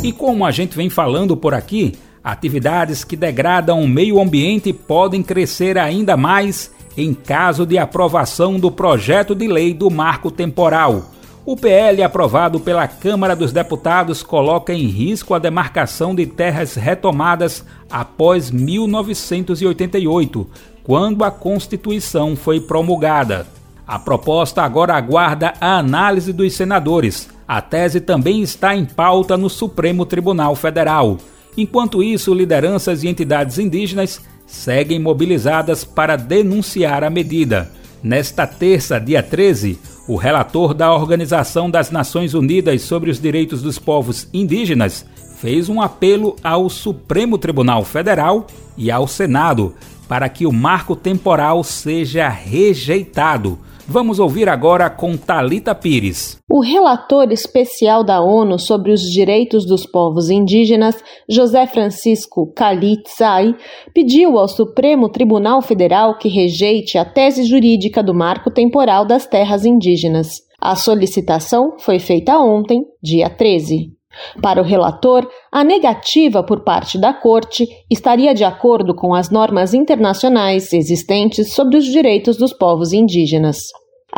[0.04, 5.23] E como a gente vem falando por aqui, atividades que degradam o meio ambiente podem
[5.23, 11.10] crescer ainda mais em caso de aprovação do projeto de lei do marco temporal
[11.51, 17.65] o PL aprovado pela Câmara dos Deputados coloca em risco a demarcação de terras retomadas
[17.89, 20.47] após 1988,
[20.84, 23.47] quando a Constituição foi promulgada.
[23.88, 27.27] A proposta agora aguarda a análise dos senadores.
[27.47, 31.17] A tese também está em pauta no Supremo Tribunal Federal.
[31.57, 37.71] Enquanto isso, lideranças e entidades indígenas seguem mobilizadas para denunciar a medida.
[38.01, 43.77] Nesta terça, dia 13, o relator da Organização das Nações Unidas sobre os Direitos dos
[43.77, 45.05] Povos Indígenas
[45.38, 49.75] fez um apelo ao Supremo Tribunal Federal e ao Senado
[50.07, 53.59] para que o marco temporal seja rejeitado.
[53.91, 56.38] Vamos ouvir agora com Talita Pires.
[56.47, 60.95] O relator especial da ONU sobre os direitos dos povos indígenas,
[61.28, 63.56] José Francisco Khalid-Zai,
[63.91, 69.65] pediu ao Supremo Tribunal Federal que rejeite a tese jurídica do marco temporal das terras
[69.65, 70.43] indígenas.
[70.62, 73.98] A solicitação foi feita ontem, dia 13.
[74.41, 79.73] Para o relator, a negativa por parte da Corte estaria de acordo com as normas
[79.73, 83.69] internacionais existentes sobre os direitos dos povos indígenas.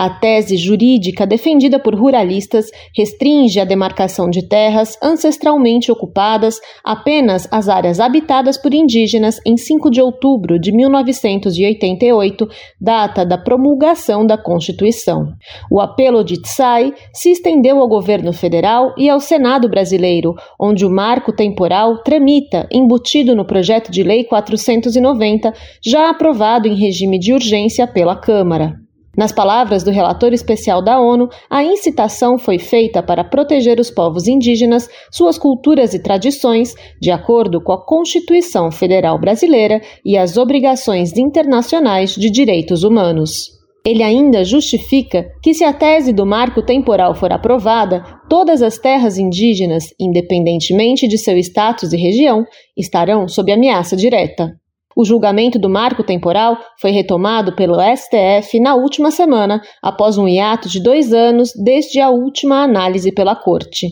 [0.01, 7.69] A tese jurídica defendida por ruralistas restringe a demarcação de terras ancestralmente ocupadas apenas às
[7.69, 12.49] áreas habitadas por indígenas em 5 de outubro de 1988,
[12.81, 15.35] data da promulgação da Constituição.
[15.69, 20.89] O apelo de Tsai se estendeu ao governo federal e ao Senado brasileiro, onde o
[20.89, 27.85] marco temporal tramita embutido no projeto de lei 490, já aprovado em regime de urgência
[27.85, 28.80] pela Câmara.
[29.17, 34.25] Nas palavras do relator especial da ONU, a incitação foi feita para proteger os povos
[34.25, 41.17] indígenas, suas culturas e tradições, de acordo com a Constituição Federal Brasileira e as obrigações
[41.17, 43.61] internacionais de direitos humanos.
[43.85, 49.17] Ele ainda justifica que, se a tese do marco temporal for aprovada, todas as terras
[49.17, 52.45] indígenas, independentemente de seu status e região,
[52.77, 54.60] estarão sob ameaça direta.
[54.95, 60.67] O julgamento do marco temporal foi retomado pelo STF na última semana, após um hiato
[60.67, 63.87] de dois anos desde a última análise pela Corte.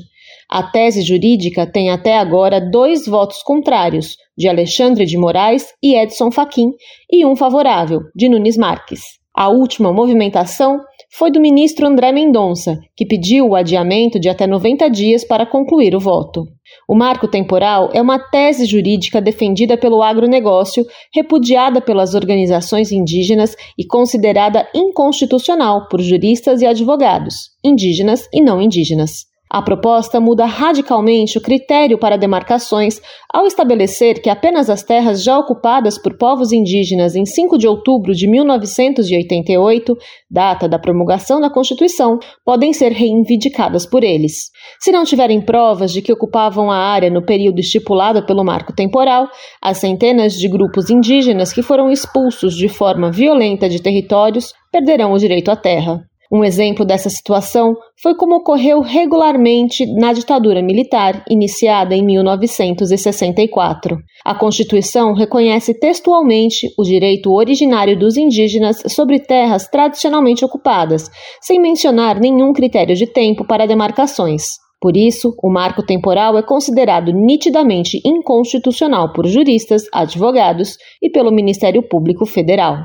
[0.50, 6.32] A tese jurídica tem até agora dois votos contrários, de Alexandre de Moraes e Edson
[6.32, 6.72] Fachin,
[7.12, 9.20] e um favorável, de Nunes Marques.
[9.36, 10.80] A última movimentação
[11.12, 15.96] foi do ministro André Mendonça, que pediu o adiamento de até 90 dias para concluir
[15.96, 16.46] o voto.
[16.88, 23.86] O marco temporal é uma tese jurídica defendida pelo agronegócio, repudiada pelas organizações indígenas e
[23.86, 29.29] considerada inconstitucional por juristas e advogados, indígenas e não indígenas.
[29.52, 33.02] A proposta muda radicalmente o critério para demarcações
[33.34, 38.14] ao estabelecer que apenas as terras já ocupadas por povos indígenas em 5 de outubro
[38.14, 39.98] de 1988,
[40.30, 44.52] data da promulgação da Constituição, podem ser reivindicadas por eles.
[44.80, 49.28] Se não tiverem provas de que ocupavam a área no período estipulado pelo marco temporal,
[49.60, 55.18] as centenas de grupos indígenas que foram expulsos de forma violenta de territórios perderão o
[55.18, 56.09] direito à terra.
[56.32, 63.98] Um exemplo dessa situação foi como ocorreu regularmente na ditadura militar, iniciada em 1964.
[64.24, 71.10] A Constituição reconhece textualmente o direito originário dos indígenas sobre terras tradicionalmente ocupadas,
[71.42, 74.44] sem mencionar nenhum critério de tempo para demarcações.
[74.82, 81.84] Por isso, o marco temporal é considerado nitidamente inconstitucional por juristas, advogados e pelo Ministério
[81.84, 82.78] Público Federal.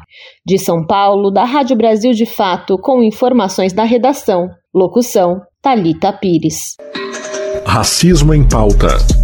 [0.44, 4.48] De São Paulo, da Rádio Brasil de Fato, com informações da redação.
[4.74, 6.76] Locução: Talita Pires.
[7.64, 9.23] Racismo em pauta.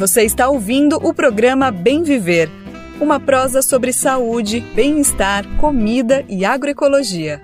[0.00, 2.50] Você está ouvindo o programa Bem Viver,
[2.98, 7.42] uma prosa sobre saúde, bem-estar, comida e agroecologia.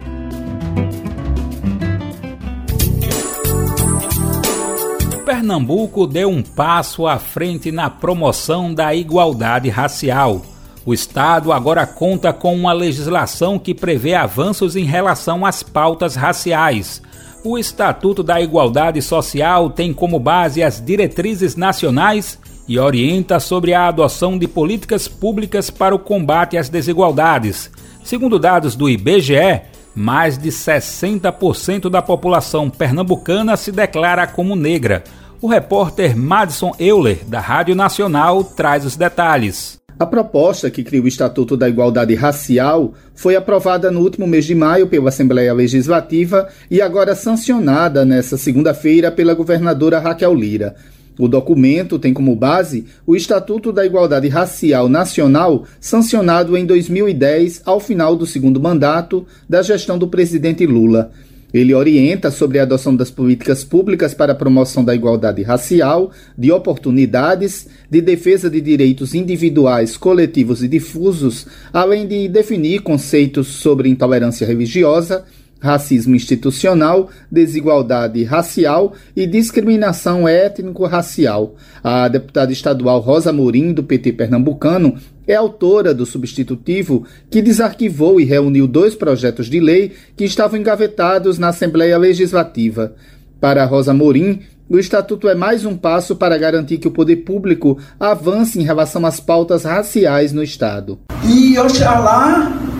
[5.27, 10.40] Pernambuco deu um passo à frente na promoção da igualdade racial.
[10.87, 17.03] O Estado agora conta com uma legislação que prevê avanços em relação às pautas raciais.
[17.45, 23.87] O Estatuto da Igualdade Social tem como base as diretrizes nacionais e orienta sobre a
[23.88, 27.70] adoção de políticas públicas para o combate às desigualdades.
[28.05, 29.62] Segundo dados do IBGE,
[29.94, 35.02] mais de 60% da população pernambucana se declara como negra.
[35.40, 39.79] O repórter Madison Euler, da Rádio Nacional, traz os detalhes.
[39.98, 44.55] A proposta que cria o Estatuto da Igualdade Racial foi aprovada no último mês de
[44.55, 50.76] maio pela Assembleia Legislativa e agora sancionada nesta segunda-feira pela governadora Raquel Lira.
[51.18, 57.81] O documento tem como base o Estatuto da Igualdade Racial Nacional, sancionado em 2010, ao
[57.81, 61.11] final do segundo mandato da gestão do presidente Lula.
[61.55, 66.52] Ele orienta sobre a adoção das políticas públicas para a promoção da igualdade racial, de
[66.52, 74.46] oportunidades, de defesa de direitos individuais, coletivos e difusos, além de definir conceitos sobre intolerância
[74.46, 75.24] religiosa
[75.61, 81.55] racismo institucional, desigualdade racial e discriminação étnico-racial.
[81.83, 88.25] A deputada estadual Rosa Morim, do PT pernambucano, é autora do substitutivo que desarquivou e
[88.25, 92.95] reuniu dois projetos de lei que estavam engavetados na Assembleia Legislativa.
[93.40, 97.79] Para Rosa Morim, o Estatuto é mais um passo para garantir que o poder público
[98.01, 100.99] avance em relação às pautas raciais no Estado.
[101.25, 102.76] E Oxalá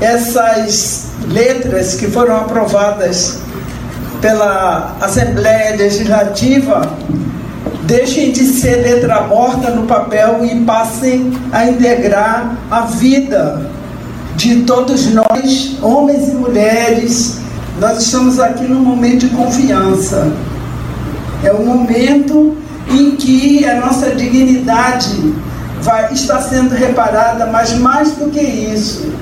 [0.00, 3.38] essas letras que foram aprovadas
[4.20, 6.82] pela Assembleia Legislativa
[7.84, 13.70] deixem de ser letra morta no papel e passem a integrar a vida
[14.36, 17.38] de todos nós, homens e mulheres.
[17.78, 20.32] Nós estamos aqui num momento de confiança.
[21.42, 22.56] É um momento
[22.90, 25.34] em que a nossa dignidade
[25.82, 29.12] vai, está sendo reparada, mas mais do que isso,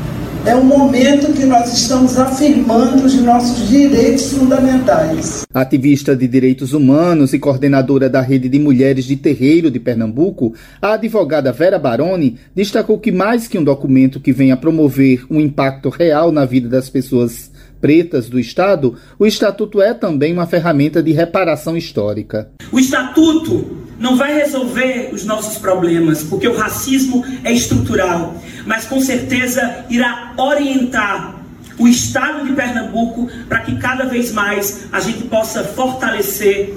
[0.48, 5.44] é um momento que nós estamos afirmando os nossos direitos fundamentais.
[5.52, 10.94] Ativista de direitos humanos e coordenadora da Rede de Mulheres de Terreiro de Pernambuco, a
[10.94, 16.32] advogada Vera Baroni destacou que mais que um documento que venha promover um impacto real
[16.32, 21.76] na vida das pessoas pretas do Estado, o Estatuto é também uma ferramenta de reparação
[21.76, 22.50] histórica.
[22.72, 29.00] O Estatuto não vai resolver os nossos problemas, porque o racismo é estrutural, mas com
[29.00, 31.34] certeza irá orientar
[31.78, 36.76] o Estado de Pernambuco para que cada vez mais a gente possa fortalecer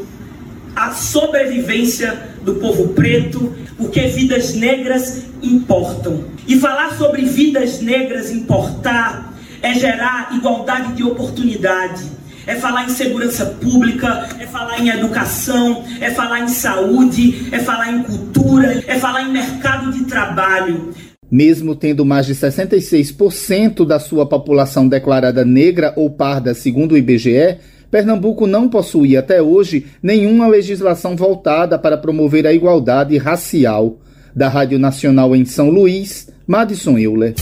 [0.75, 6.25] a sobrevivência do povo preto, porque vidas negras importam.
[6.47, 12.03] E falar sobre vidas negras importar é gerar igualdade de oportunidade,
[12.45, 17.91] é falar em segurança pública, é falar em educação, é falar em saúde, é falar
[17.91, 20.93] em cultura, é falar em mercado de trabalho.
[21.32, 27.58] Mesmo tendo mais de 66% da sua população declarada negra ou parda, segundo o IBGE,
[27.89, 33.97] Pernambuco não possui até hoje nenhuma legislação voltada para promover a igualdade racial.
[34.34, 37.34] Da Rádio Nacional em São Luís, Madison Euler.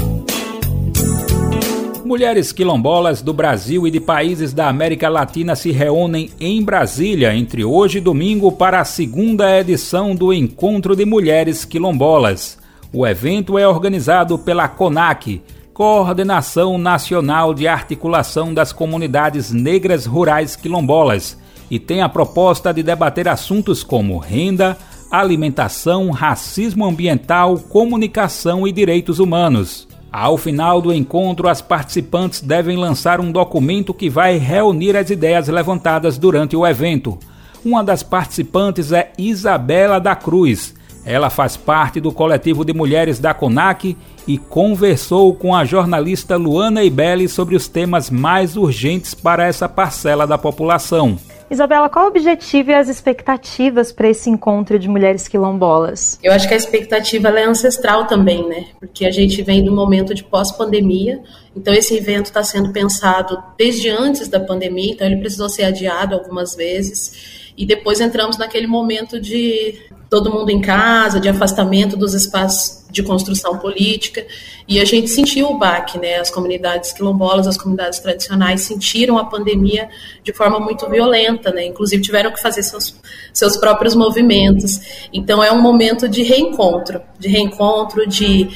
[2.09, 7.63] Mulheres quilombolas do Brasil e de países da América Latina se reúnem em Brasília entre
[7.63, 12.57] hoje e domingo para a segunda edição do Encontro de Mulheres Quilombolas.
[12.91, 15.39] O evento é organizado pela CONAC,
[15.71, 21.37] Coordenação Nacional de Articulação das Comunidades Negras Rurais Quilombolas,
[21.69, 24.75] e tem a proposta de debater assuntos como renda,
[25.11, 29.88] alimentação, racismo ambiental, comunicação e direitos humanos.
[30.11, 35.47] Ao final do encontro, as participantes devem lançar um documento que vai reunir as ideias
[35.47, 37.17] levantadas durante o evento.
[37.63, 40.73] Uma das participantes é Isabela da Cruz.
[41.05, 43.95] Ela faz parte do coletivo de mulheres da CONAC
[44.27, 50.25] e conversou com a jornalista Luana Ibelli sobre os temas mais urgentes para essa parcela
[50.25, 51.17] da população.
[51.49, 56.19] Isabela, qual o objetivo e as expectativas para esse encontro de mulheres quilombolas?
[56.21, 58.67] Eu acho que a expectativa é ancestral também, né?
[58.79, 61.21] Porque a gente vem do momento de pós-pandemia,
[61.59, 66.15] então esse evento está sendo pensado desde antes da pandemia, então ele precisou ser adiado
[66.15, 67.51] algumas vezes.
[67.57, 69.77] E depois entramos naquele momento de
[70.09, 74.25] todo mundo em casa, de afastamento dos espaços de construção política,
[74.67, 76.15] e a gente sentiu o baque, né?
[76.15, 79.89] As comunidades quilombolas, as comunidades tradicionais sentiram a pandemia
[80.23, 81.65] de forma muito violenta, né?
[81.65, 82.95] Inclusive tiveram que fazer seus,
[83.33, 84.79] seus próprios movimentos.
[85.11, 88.47] Então é um momento de reencontro, de reencontro, de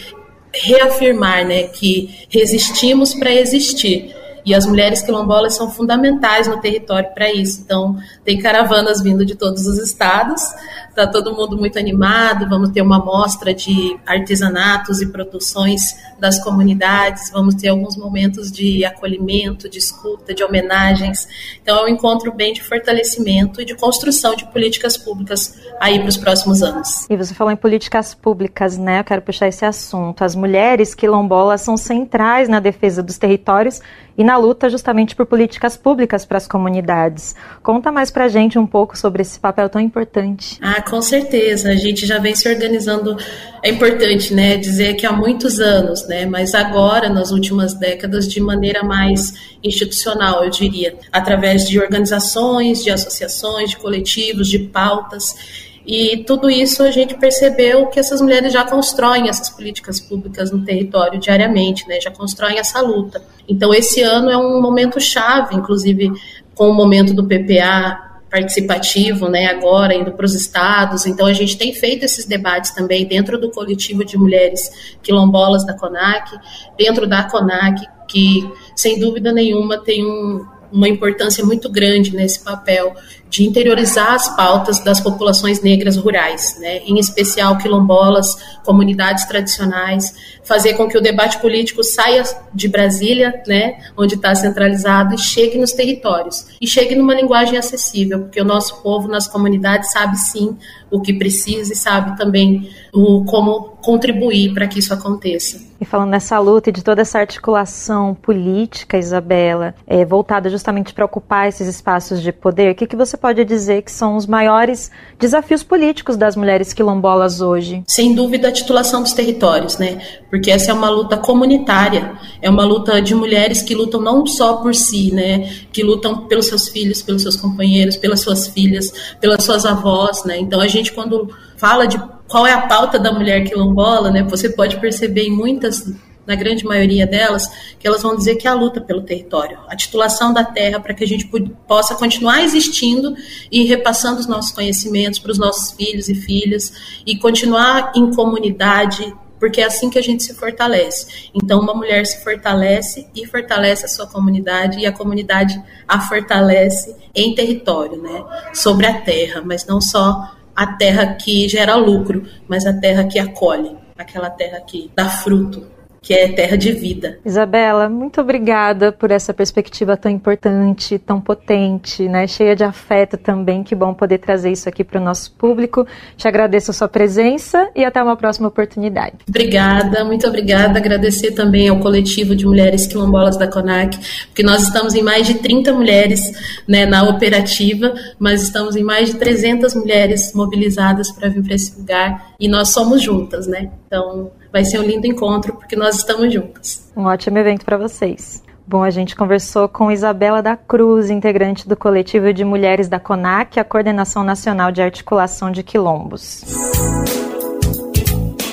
[0.53, 4.15] reafirmar, né, que resistimos para existir
[4.45, 7.61] e as mulheres quilombolas são fundamentais no território para isso.
[7.61, 10.41] Então, tem caravanas vindo de todos os estados,
[10.89, 12.47] está todo mundo muito animado.
[12.49, 18.85] Vamos ter uma mostra de artesanatos e produções das comunidades, vamos ter alguns momentos de
[18.85, 21.27] acolhimento, de escuta, de homenagens.
[21.61, 26.09] Então, é um encontro bem de fortalecimento e de construção de políticas públicas aí para
[26.09, 27.05] os próximos anos.
[27.09, 28.99] E você falou em políticas públicas, né?
[28.99, 30.23] Eu quero puxar esse assunto.
[30.23, 33.81] As mulheres quilombolas são centrais na defesa dos territórios
[34.17, 37.35] e na luta justamente por políticas públicas para as comunidades.
[37.61, 40.57] Conta mais para a gente um pouco sobre esse papel tão importante.
[40.61, 41.69] Ah, com certeza.
[41.69, 43.17] A gente já vem se organizando.
[43.63, 48.41] É importante, né, dizer que há muitos anos, né, mas agora, nas últimas décadas, de
[48.41, 49.33] maneira mais
[49.63, 55.72] institucional, eu diria, através de organizações, de associações, de coletivos, de pautas.
[55.85, 60.63] E tudo isso a gente percebeu que essas mulheres já constroem essas políticas públicas no
[60.63, 61.99] território diariamente, né?
[61.99, 63.21] já constroem essa luta.
[63.47, 66.11] Então, esse ano é um momento chave, inclusive
[66.55, 71.05] com o momento do PPA participativo, né, agora indo para os estados.
[71.05, 75.75] Então a gente tem feito esses debates também dentro do coletivo de mulheres quilombolas da
[75.75, 76.31] CONAC,
[76.75, 78.41] dentro da CONAC, que
[78.75, 82.95] sem dúvida nenhuma tem um, uma importância muito grande nesse papel
[83.33, 90.13] de interiorizar as pautas das populações negras rurais, né, em especial quilombolas, comunidades tradicionais,
[90.43, 92.21] fazer com que o debate político saia
[92.53, 96.45] de Brasília, né, onde está centralizado, e chegue nos territórios.
[96.61, 100.55] E chegue numa linguagem acessível, porque o nosso povo nas comunidades sabe sim
[100.91, 105.59] o que precisa e sabe também o, como contribuir para que isso aconteça.
[105.81, 111.03] E falando nessa luta e de toda essa articulação política, Isabela, é, voltada justamente para
[111.03, 114.91] ocupar esses espaços de poder, o que, que você pode dizer que são os maiores
[115.17, 117.81] desafios políticos das mulheres quilombolas hoje?
[117.87, 119.97] Sem dúvida, a titulação dos territórios, né?
[120.29, 124.57] Porque essa é uma luta comunitária, é uma luta de mulheres que lutam não só
[124.57, 125.49] por si, né?
[125.71, 130.37] Que lutam pelos seus filhos, pelos seus companheiros, pelas suas filhas, pelas suas avós, né?
[130.37, 131.97] Então a gente quando fala de
[132.27, 134.21] qual é a pauta da mulher quilombola, né?
[134.23, 135.93] Você pode perceber em muitas
[136.25, 139.75] na grande maioria delas, que elas vão dizer que é a luta pelo território, a
[139.75, 141.29] titulação da terra para que a gente
[141.67, 143.15] possa continuar existindo
[143.51, 149.13] e repassando os nossos conhecimentos para os nossos filhos e filhas e continuar em comunidade,
[149.39, 151.29] porque é assim que a gente se fortalece.
[151.33, 156.95] Então, uma mulher se fortalece e fortalece a sua comunidade e a comunidade a fortalece
[157.13, 162.65] em território, né, sobre a terra, mas não só a terra que gera lucro, mas
[162.65, 165.73] a terra que acolhe, aquela terra que dá fruto
[166.03, 167.17] que é terra de vida.
[167.25, 172.27] Isabela, muito obrigada por essa perspectiva tão importante, tão potente, né?
[172.27, 173.63] cheia de afeto também.
[173.63, 175.87] Que bom poder trazer isso aqui para o nosso público.
[176.17, 179.15] Te agradeço a sua presença e até uma próxima oportunidade.
[179.29, 180.77] Obrigada, muito obrigada.
[180.77, 185.35] Agradecer também ao coletivo de mulheres quilombolas da CONAC, porque nós estamos em mais de
[185.35, 186.33] 30 mulheres
[186.67, 191.79] né, na operativa, mas estamos em mais de 300 mulheres mobilizadas para vir para esse
[191.79, 193.71] lugar e nós somos juntas, né?
[193.87, 196.91] Então, vai ser um lindo encontro porque nós estamos juntas.
[196.95, 198.43] Um ótimo evento para vocês.
[198.67, 203.59] Bom, a gente conversou com Isabela da Cruz, integrante do coletivo de mulheres da CONAC,
[203.59, 206.43] a Coordenação Nacional de Articulação de Quilombos.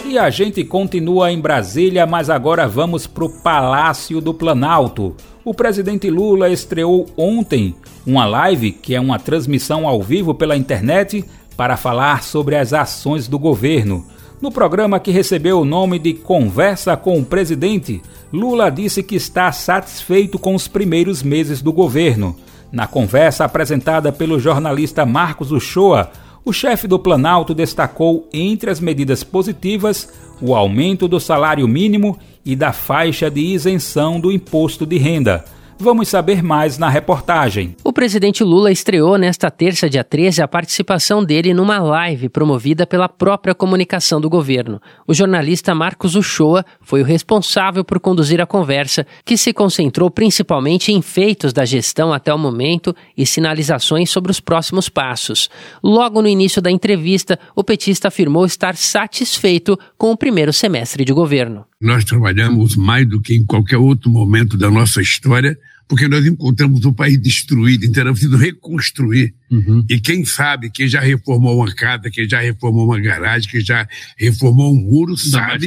[0.07, 5.15] E a gente continua em Brasília, mas agora vamos para o Palácio do Planalto.
[5.45, 11.25] O presidente Lula estreou ontem uma live, que é uma transmissão ao vivo pela internet,
[11.57, 14.05] para falar sobre as ações do governo.
[14.41, 18.01] No programa que recebeu o nome de Conversa com o Presidente,
[18.33, 22.35] Lula disse que está satisfeito com os primeiros meses do governo.
[22.73, 26.11] Na conversa apresentada pelo jornalista Marcos Uchoa,
[26.43, 30.09] o chefe do Planalto destacou entre as medidas positivas
[30.41, 35.45] o aumento do salário mínimo e da faixa de isenção do imposto de renda.
[35.83, 37.75] Vamos saber mais na reportagem.
[37.83, 43.09] O presidente Lula estreou nesta terça, dia 13, a participação dele numa live promovida pela
[43.09, 44.79] própria comunicação do governo.
[45.07, 50.93] O jornalista Marcos Uchoa foi o responsável por conduzir a conversa, que se concentrou principalmente
[50.93, 55.49] em feitos da gestão até o momento e sinalizações sobre os próximos passos.
[55.83, 61.13] Logo no início da entrevista, o petista afirmou estar satisfeito com o primeiro semestre de
[61.15, 61.65] governo.
[61.81, 65.59] Nós trabalhamos mais do que em qualquer outro momento da nossa história
[65.91, 69.35] porque nós encontramos um país destruído, então era preciso reconstruir.
[69.51, 69.85] Uhum.
[69.91, 73.89] E quem sabe, quem já reformou uma casa, quem já reformou uma garagem, quem já
[74.17, 75.67] reformou um muro, sabe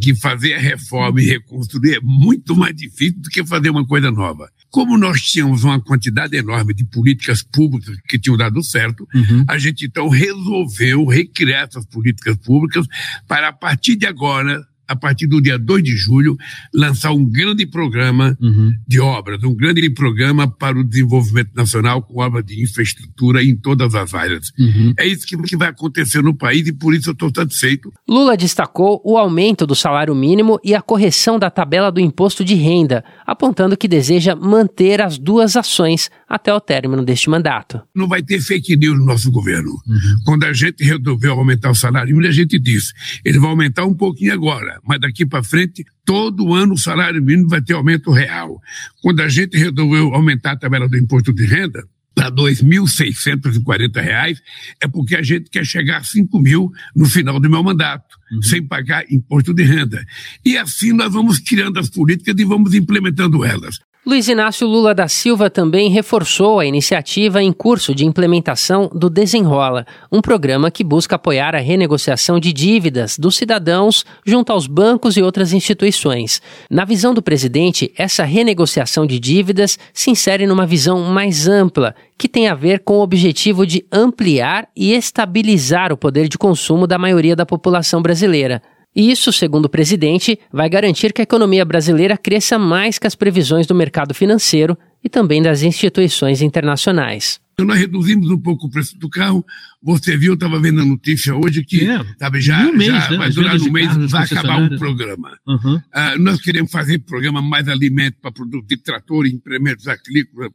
[0.00, 4.12] que fazer a reforma e reconstruir é muito mais difícil do que fazer uma coisa
[4.12, 4.48] nova.
[4.70, 9.44] Como nós tínhamos uma quantidade enorme de políticas públicas que tinham dado certo, uhum.
[9.48, 12.86] a gente então resolveu recriar essas políticas públicas
[13.26, 16.36] para, a partir de agora, a partir do dia 2 de julho,
[16.72, 18.72] lançar um grande programa uhum.
[18.86, 23.94] de obras, um grande programa para o desenvolvimento nacional com obras de infraestrutura em todas
[23.94, 24.50] as áreas.
[24.58, 24.94] Uhum.
[24.98, 27.92] É isso que vai acontecer no país e por isso eu estou satisfeito.
[28.08, 32.54] Lula destacou o aumento do salário mínimo e a correção da tabela do imposto de
[32.54, 37.80] renda, apontando que deseja manter as duas ações até o término deste mandato.
[37.94, 39.70] Não vai ter fake news no nosso governo.
[39.70, 40.16] Uhum.
[40.24, 42.92] Quando a gente resolveu aumentar o salário mínimo, a gente disse,
[43.24, 47.48] ele vai aumentar um pouquinho agora mas daqui para frente, todo ano o salário mínimo
[47.48, 48.60] vai ter aumento real.
[49.02, 54.38] Quando a gente resolveu aumentar a tabela do imposto de renda, para R$ 2.640,
[54.80, 58.40] é porque a gente quer chegar a 5 mil no final do meu mandato, uhum.
[58.40, 60.00] sem pagar imposto de renda.
[60.44, 63.80] E assim nós vamos criando as políticas e vamos implementando elas.
[64.06, 69.86] Luiz Inácio Lula da Silva também reforçou a iniciativa em curso de implementação do Desenrola,
[70.12, 75.22] um programa que busca apoiar a renegociação de dívidas dos cidadãos junto aos bancos e
[75.22, 76.42] outras instituições.
[76.68, 82.28] Na visão do presidente, essa renegociação de dívidas se insere numa visão mais ampla, que
[82.28, 86.98] tem a ver com o objetivo de ampliar e estabilizar o poder de consumo da
[86.98, 88.60] maioria da população brasileira.
[88.94, 93.66] Isso, segundo o presidente, vai garantir que a economia brasileira cresça mais que as previsões
[93.66, 97.40] do mercado financeiro e também das instituições internacionais.
[97.58, 99.44] Nós reduzimos um pouco o preço do carro.
[99.80, 103.10] Você viu, eu estava vendo a notícia hoje que é, sabe, já, um mês, já
[103.10, 103.16] né?
[103.16, 105.38] vai durar um mês, vai acabar o programa.
[105.46, 105.76] Uhum.
[105.76, 110.50] Uh, nós queremos fazer programa mais alimento para produzir trator, implementos agrícolas,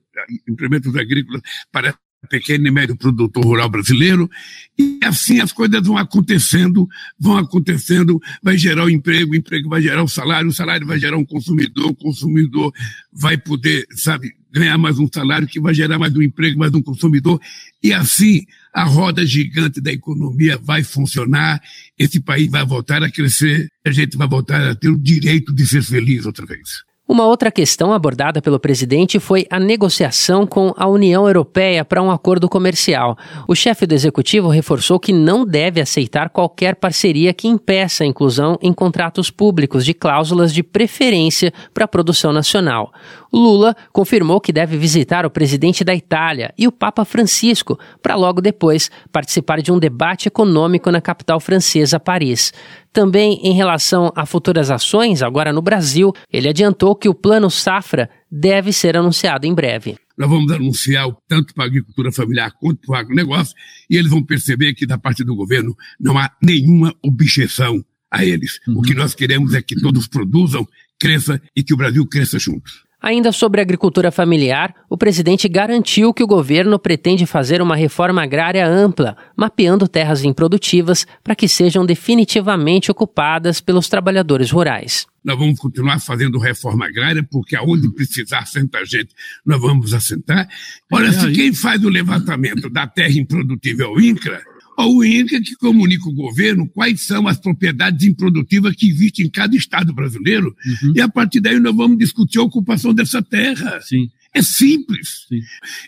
[0.47, 1.95] implementos agrícolas para
[2.27, 4.29] pequeno e médio produtor rural brasileiro,
[4.77, 6.87] e assim as coisas vão acontecendo,
[7.19, 10.99] vão acontecendo, vai gerar o emprego, o emprego vai gerar o salário, o salário vai
[10.99, 12.73] gerar um consumidor, o consumidor
[13.11, 16.81] vai poder, sabe, ganhar mais um salário que vai gerar mais um emprego, mais um
[16.81, 17.39] consumidor,
[17.81, 21.61] e assim a roda gigante da economia vai funcionar,
[21.97, 25.65] esse país vai voltar a crescer, a gente vai voltar a ter o direito de
[25.65, 26.88] ser feliz outra vez.
[27.11, 32.11] Uma outra questão abordada pelo presidente foi a negociação com a União Europeia para um
[32.11, 33.17] acordo comercial.
[33.47, 38.59] O chefe do executivo reforçou que não deve aceitar qualquer parceria que impeça a inclusão
[38.61, 42.93] em contratos públicos de cláusulas de preferência para a produção nacional.
[43.31, 48.41] Lula confirmou que deve visitar o presidente da Itália e o Papa Francisco para logo
[48.41, 52.51] depois participar de um debate econômico na capital francesa, Paris.
[52.91, 58.09] Também em relação a futuras ações, agora no Brasil, ele adiantou que o Plano Safra
[58.31, 59.95] deve ser anunciado em breve.
[60.17, 63.55] Nós vamos anunciar tanto para a agricultura familiar quanto para o agronegócio,
[63.89, 68.59] e eles vão perceber que da parte do governo não há nenhuma objeção a eles.
[68.67, 68.79] Uhum.
[68.79, 70.67] O que nós queremos é que todos produzam,
[70.99, 72.83] cresça e que o Brasil cresça juntos.
[73.01, 78.21] Ainda sobre a agricultura familiar, o presidente garantiu que o governo pretende fazer uma reforma
[78.23, 85.07] agrária ampla, mapeando terras improdutivas para que sejam definitivamente ocupadas pelos trabalhadores rurais.
[85.23, 89.13] Nós vamos continuar fazendo reforma agrária, porque aonde precisar assentar gente,
[89.45, 90.45] nós vamos assentar.
[90.91, 94.41] Olha, se quem faz o levantamento da terra improdutível é o INCRA,
[94.85, 99.55] o INCA que comunica o governo quais são as propriedades improdutivas que existem em cada
[99.55, 100.93] estado brasileiro, uhum.
[100.95, 103.79] e a partir daí nós vamos discutir a ocupação dessa terra.
[103.81, 104.09] Sim.
[104.33, 105.25] É simples.
[105.27, 105.41] Sim.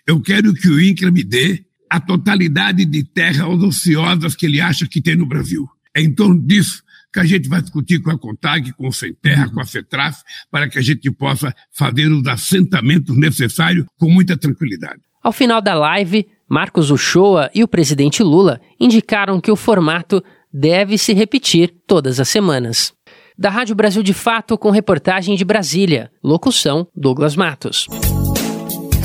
[0.08, 4.88] Eu quero que o INCRA me dê a totalidade de terras ociosas que ele acha
[4.88, 5.68] que tem no Brasil.
[5.96, 6.82] É em torno disso
[7.14, 9.56] que a gente vai discutir com a CONTAG, com o Sem Terra, uhum.
[9.56, 15.02] com a FETRAF, para que a gente possa fazer os assentamentos necessários com muita tranquilidade.
[15.22, 20.22] Ao final da live, Marcos Uchoa e o presidente Lula indicaram que o formato
[20.52, 22.92] deve se repetir todas as semanas.
[23.38, 26.12] Da Rádio Brasil de Fato, com reportagem de Brasília.
[26.22, 27.88] Locução: Douglas Matos.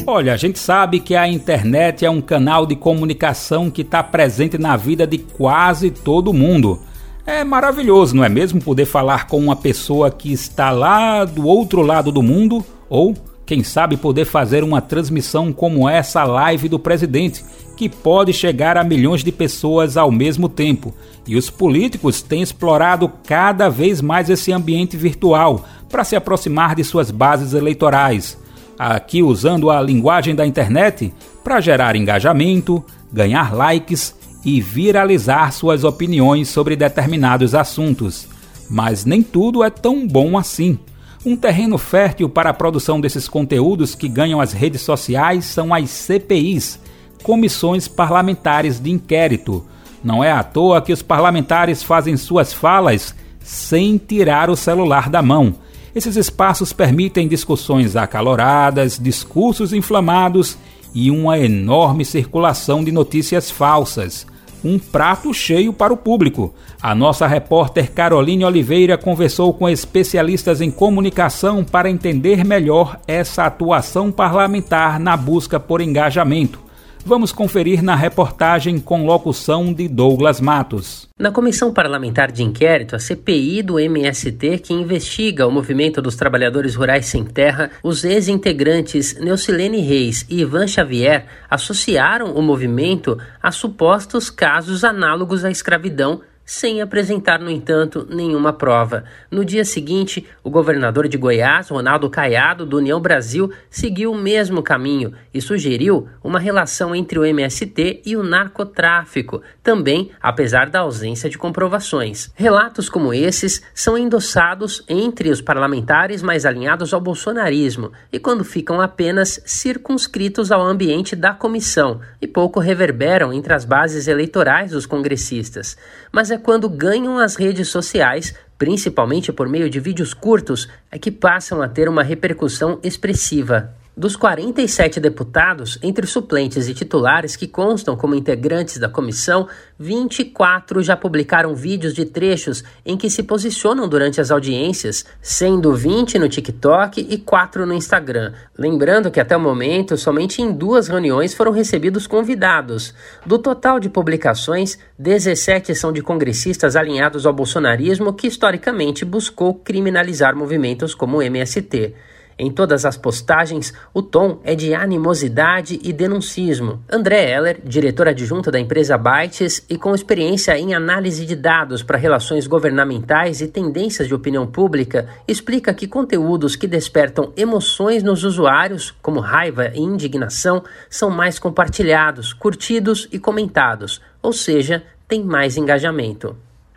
[0.04, 4.58] Olha, a gente sabe que a internet é um canal de comunicação que está presente
[4.58, 6.80] na vida de quase todo mundo.
[7.24, 8.60] É maravilhoso, não é mesmo?
[8.60, 13.14] Poder falar com uma pessoa que está lá do outro lado do mundo ou
[13.46, 17.44] Quem sabe poder fazer uma transmissão como essa live do presidente,
[17.76, 20.92] que pode chegar a milhões de pessoas ao mesmo tempo.
[21.24, 26.82] E os políticos têm explorado cada vez mais esse ambiente virtual para se aproximar de
[26.82, 28.36] suas bases eleitorais.
[28.76, 36.48] Aqui usando a linguagem da internet para gerar engajamento, ganhar likes e viralizar suas opiniões
[36.48, 38.26] sobre determinados assuntos.
[38.68, 40.78] Mas nem tudo é tão bom assim.
[41.26, 45.90] Um terreno fértil para a produção desses conteúdos que ganham as redes sociais são as
[45.90, 46.78] CPIs,
[47.24, 49.66] Comissões Parlamentares de Inquérito.
[50.04, 55.20] Não é à toa que os parlamentares fazem suas falas sem tirar o celular da
[55.20, 55.56] mão.
[55.96, 60.56] Esses espaços permitem discussões acaloradas, discursos inflamados
[60.94, 64.24] e uma enorme circulação de notícias falsas
[64.66, 66.52] um prato cheio para o público.
[66.82, 74.10] A nossa repórter Caroline Oliveira conversou com especialistas em comunicação para entender melhor essa atuação
[74.10, 76.65] parlamentar na busca por engajamento.
[77.08, 81.08] Vamos conferir na reportagem com locução de Douglas Matos.
[81.16, 86.74] Na Comissão Parlamentar de Inquérito, a CPI do MST, que investiga o movimento dos trabalhadores
[86.74, 94.28] rurais sem terra, os ex-integrantes Neucilene Reis e Ivan Xavier associaram o movimento a supostos
[94.28, 99.02] casos análogos à escravidão sem apresentar, no entanto, nenhuma prova.
[99.28, 104.62] No dia seguinte, o governador de Goiás, Ronaldo Caiado, do União Brasil, seguiu o mesmo
[104.62, 111.28] caminho e sugeriu uma relação entre o MST e o narcotráfico, também apesar da ausência
[111.28, 112.30] de comprovações.
[112.36, 118.80] Relatos como esses são endossados entre os parlamentares mais alinhados ao bolsonarismo e quando ficam
[118.80, 125.76] apenas circunscritos ao ambiente da comissão e pouco reverberam entre as bases eleitorais dos congressistas.
[126.12, 130.98] Mas é é quando ganham as redes sociais, principalmente por meio de vídeos curtos, é
[130.98, 133.74] que passam a ter uma repercussão expressiva.
[133.98, 140.94] Dos 47 deputados, entre suplentes e titulares que constam como integrantes da comissão, 24 já
[140.94, 147.06] publicaram vídeos de trechos em que se posicionam durante as audiências, sendo 20 no TikTok
[147.08, 148.34] e 4 no Instagram.
[148.58, 152.92] Lembrando que até o momento, somente em duas reuniões foram recebidos convidados.
[153.24, 160.36] Do total de publicações, 17 são de congressistas alinhados ao bolsonarismo que historicamente buscou criminalizar
[160.36, 161.94] movimentos como o MST.
[162.38, 166.82] Em todas as postagens, o tom é de animosidade e denuncismo.
[166.86, 171.96] André Heller, diretor adjunto da empresa Bytes e com experiência em análise de dados para
[171.96, 178.90] relações governamentais e tendências de opinião pública, explica que conteúdos que despertam emoções nos usuários,
[179.00, 186.36] como raiva e indignação, são mais compartilhados, curtidos e comentados, ou seja, tem mais engajamento.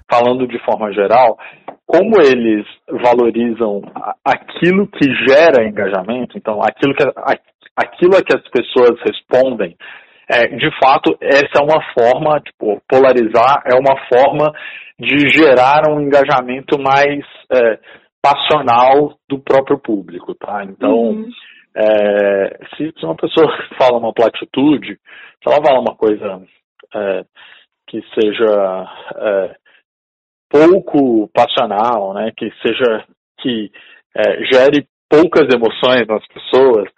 [0.10, 1.38] Falando de forma geral,
[1.90, 2.68] como eles
[3.04, 3.82] valorizam
[4.24, 7.04] aquilo que gera engajamento, então aquilo que,
[7.76, 9.76] aquilo a que as pessoas respondem,
[10.30, 14.54] é, de fato, essa é uma forma, tipo, polarizar é uma forma
[15.00, 17.80] de gerar um engajamento mais é,
[18.22, 20.64] passional do próprio público, tá?
[20.66, 21.30] Então, uhum.
[21.76, 25.00] é, se, uma pessoa fala uma platitude,
[25.44, 26.40] se ela fala uma coisa
[26.94, 27.24] é,
[27.88, 28.86] que seja
[29.16, 29.56] é,
[30.50, 33.06] pouco passional, né, que seja
[33.40, 33.72] que
[34.16, 36.90] é, gere poucas emoções nas pessoas,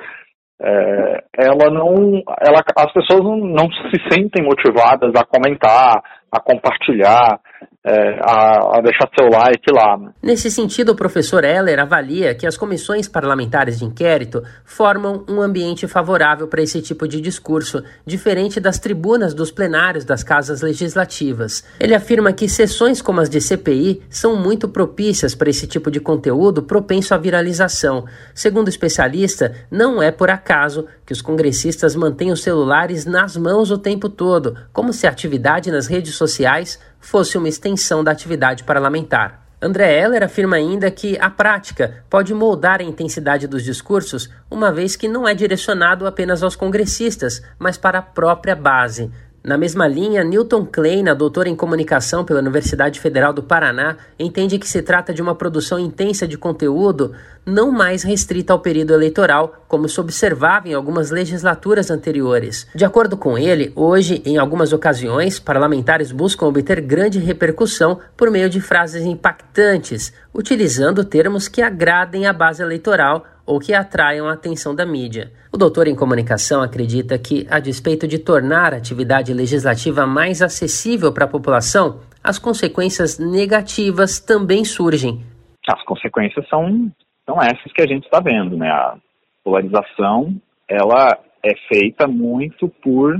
[0.61, 7.39] é, ela não, ela, as pessoas não, não se sentem motivadas a comentar, a compartilhar,
[7.83, 9.97] é, a, a, deixar seu like lá.
[9.97, 10.11] Né?
[10.21, 15.87] Nesse sentido, o professor Heller avalia que as comissões parlamentares de inquérito formam um ambiente
[15.87, 21.63] favorável para esse tipo de discurso, diferente das tribunas dos plenários das casas legislativas.
[21.79, 25.99] Ele afirma que sessões como as de CPI são muito propícias para esse tipo de
[25.99, 28.05] conteúdo propenso à viralização.
[28.35, 33.71] Segundo o especialista, não é por acaso que os congressistas mantêm os celulares nas mãos
[33.71, 38.63] o tempo todo, como se a atividade nas redes sociais fosse uma extensão da atividade
[38.63, 39.41] parlamentar.
[39.61, 44.95] André Heller afirma ainda que a prática pode moldar a intensidade dos discursos, uma vez
[44.95, 49.11] que não é direcionado apenas aos congressistas, mas para a própria base.
[49.43, 54.69] Na mesma linha, Newton Kleina, doutor em comunicação pela Universidade Federal do Paraná, entende que
[54.69, 57.13] se trata de uma produção intensa de conteúdo
[57.43, 62.67] não mais restrita ao período eleitoral, como se observava em algumas legislaturas anteriores.
[62.75, 68.47] De acordo com ele, hoje, em algumas ocasiões, parlamentares buscam obter grande repercussão por meio
[68.47, 74.73] de frases impactantes, utilizando termos que agradem a base eleitoral ou que atraiam a atenção
[74.73, 75.29] da mídia.
[75.51, 81.11] O doutor em comunicação acredita que, a despeito de tornar a atividade legislativa mais acessível
[81.11, 85.21] para a população, as consequências negativas também surgem.
[85.67, 86.89] As consequências são,
[87.25, 88.69] são essas que a gente está vendo, né?
[88.69, 88.95] A,
[89.43, 90.39] Polarização,
[90.69, 93.19] ela é feita muito por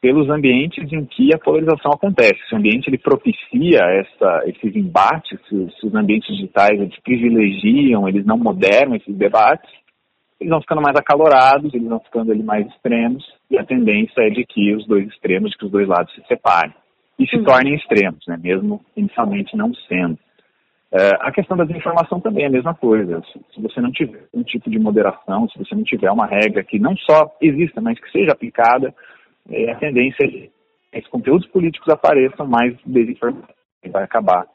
[0.00, 2.40] pelos ambientes em que a polarização acontece.
[2.48, 8.08] Se o ambiente ele propicia essa, esses embates, se, se os ambientes digitais eles privilegiam,
[8.08, 9.70] eles não moderam esses debates,
[10.40, 14.30] eles vão ficando mais acalorados, eles vão ficando ali mais extremos, e a tendência é
[14.30, 16.72] de que os dois extremos, de que os dois lados se separem
[17.18, 17.44] e se uhum.
[17.44, 20.18] tornem extremos, né, mesmo inicialmente não sendo.
[20.92, 23.22] É, a questão da desinformação também é a mesma coisa.
[23.32, 26.64] Se, se, você não tiver um tipo de moderação, se você não tiver uma regra
[26.64, 28.92] que não só exista, mas que seja aplicada,
[29.48, 30.50] a tendência é que
[30.92, 33.48] esses conteúdos políticos apareçam, mais desinformação
[33.90, 34.46] vai acabar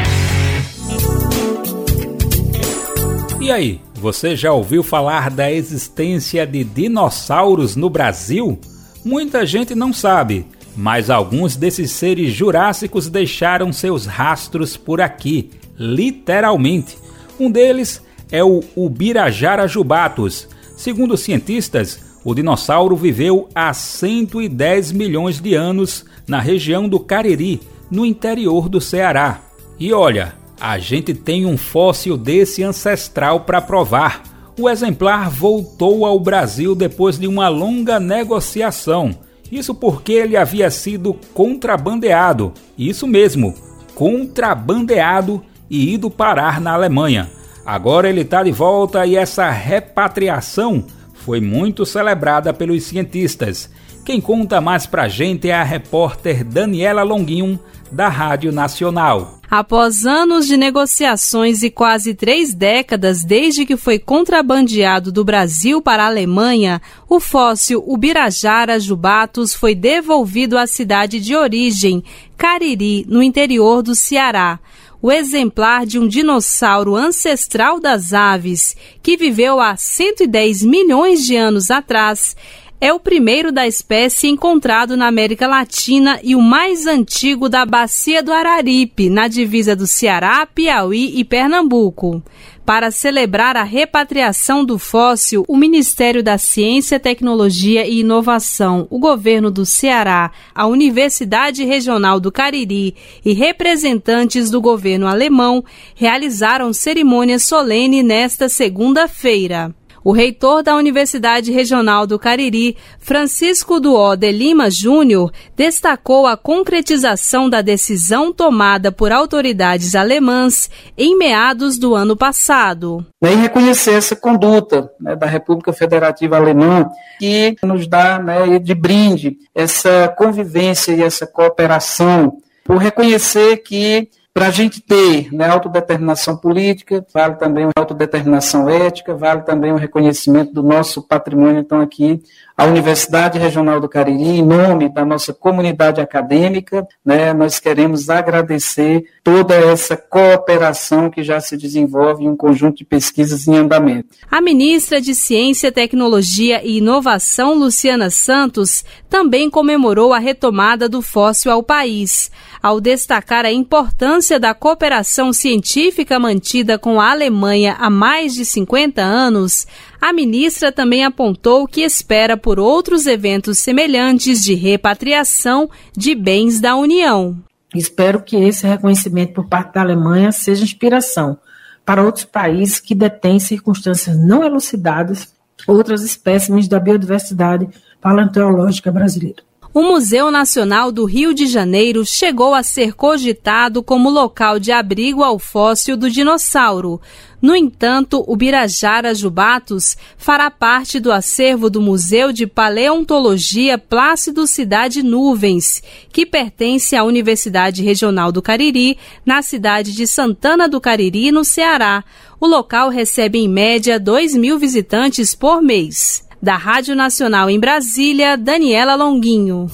[3.41, 8.59] E aí, você já ouviu falar da existência de dinossauros no Brasil?
[9.03, 10.45] Muita gente não sabe,
[10.77, 16.99] mas alguns desses seres jurássicos deixaram seus rastros por aqui, literalmente.
[17.39, 17.99] Um deles
[18.31, 20.47] é o Ubirajara jubatus.
[20.77, 28.05] Segundo cientistas, o dinossauro viveu há 110 milhões de anos na região do Cariri, no
[28.05, 29.41] interior do Ceará.
[29.79, 34.21] E olha, a gente tem um fóssil desse ancestral para provar.
[34.59, 39.17] O exemplar voltou ao Brasil depois de uma longa negociação.
[39.51, 42.53] Isso porque ele havia sido contrabandeado.
[42.77, 43.55] Isso mesmo,
[43.95, 47.27] contrabandeado e ido parar na Alemanha.
[47.65, 50.85] Agora ele está de volta e essa repatriação
[51.15, 53.67] foi muito celebrada pelos cientistas.
[54.05, 57.59] Quem conta mais pra gente é a repórter Daniela Longuinho,
[57.91, 59.40] da Rádio Nacional.
[59.51, 66.03] Após anos de negociações e quase três décadas desde que foi contrabandeado do Brasil para
[66.03, 72.01] a Alemanha, o fóssil Ubirajara jubatus foi devolvido à cidade de origem,
[72.37, 74.57] Cariri, no interior do Ceará.
[75.01, 81.69] O exemplar de um dinossauro ancestral das aves, que viveu há 110 milhões de anos
[81.69, 82.37] atrás,
[82.81, 88.23] é o primeiro da espécie encontrado na América Latina e o mais antigo da Bacia
[88.23, 92.23] do Araripe, na divisa do Ceará, Piauí e Pernambuco.
[92.65, 99.51] Para celebrar a repatriação do fóssil, o Ministério da Ciência, Tecnologia e Inovação, o governo
[99.51, 105.63] do Ceará, a Universidade Regional do Cariri e representantes do governo alemão
[105.93, 109.75] realizaram cerimônia solene nesta segunda-feira.
[110.03, 117.47] O reitor da Universidade Regional do Cariri, Francisco Duó de Lima Júnior, destacou a concretização
[117.47, 123.05] da decisão tomada por autoridades alemãs em meados do ano passado.
[123.21, 126.89] E reconhecer essa conduta né, da República Federativa Alemã,
[127.19, 134.47] que nos dá né, de brinde essa convivência e essa cooperação, por reconhecer que para
[134.47, 140.53] a gente ter né, autodeterminação política, vale também a autodeterminação ética, vale também o reconhecimento
[140.53, 141.59] do nosso patrimônio.
[141.59, 142.21] Então, aqui,
[142.55, 149.03] a Universidade Regional do Cariri, em nome da nossa comunidade acadêmica, né, nós queremos agradecer
[149.21, 154.15] toda essa cooperação que já se desenvolve em um conjunto de pesquisas em andamento.
[154.29, 161.51] A ministra de Ciência, Tecnologia e Inovação, Luciana Santos, também comemorou a retomada do fóssil
[161.51, 168.33] ao país ao destacar a importância da cooperação científica mantida com a Alemanha há mais
[168.33, 169.65] de 50 anos,
[169.99, 176.75] a ministra também apontou que espera por outros eventos semelhantes de repatriação de bens da
[176.75, 177.35] União.
[177.73, 181.37] Espero que esse reconhecimento por parte da Alemanha seja inspiração
[181.85, 185.33] para outros países que detêm circunstâncias não elucidadas,
[185.67, 187.67] outras espécimes da biodiversidade
[187.99, 189.43] paleontológica brasileira.
[189.73, 195.23] O Museu Nacional do Rio de Janeiro chegou a ser cogitado como local de abrigo
[195.23, 196.99] ao fóssil do dinossauro.
[197.41, 205.01] No entanto, o Birajara Jubatos fará parte do acervo do Museu de Paleontologia Plácido Cidade
[205.01, 211.45] Nuvens, que pertence à Universidade Regional do Cariri, na cidade de Santana do Cariri, no
[211.45, 212.03] Ceará.
[212.39, 216.29] O local recebe em média 2 mil visitantes por mês.
[216.41, 219.67] Da Rádio Nacional em Brasília, Daniela Longuinho.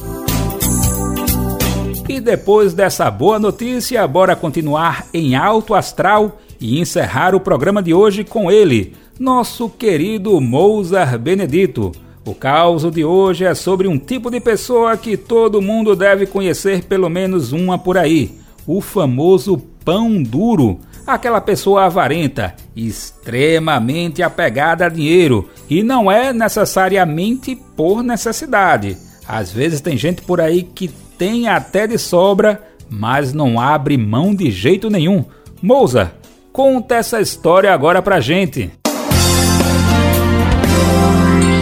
[2.09, 7.93] E depois dessa boa notícia, bora continuar em alto astral e encerrar o programa de
[7.93, 11.93] hoje com ele, nosso querido Mozart Benedito.
[12.26, 16.84] O caos de hoje é sobre um tipo de pessoa que todo mundo deve conhecer
[16.84, 18.32] pelo menos uma por aí:
[18.65, 27.55] o famoso pão duro aquela pessoa avarenta, extremamente apegada a dinheiro e não é necessariamente
[27.76, 28.97] por necessidade.
[29.26, 34.36] Às vezes tem gente por aí que tem até de sobra, mas não abre mão
[34.36, 35.24] de jeito nenhum.
[35.62, 36.12] Mousa,
[36.51, 38.70] conta essa história agora pra gente.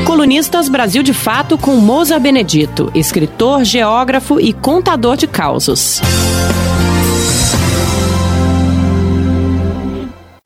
[0.06, 6.02] Colunistas Brasil de Fato com Moza Benedito, escritor, geógrafo e contador de causos.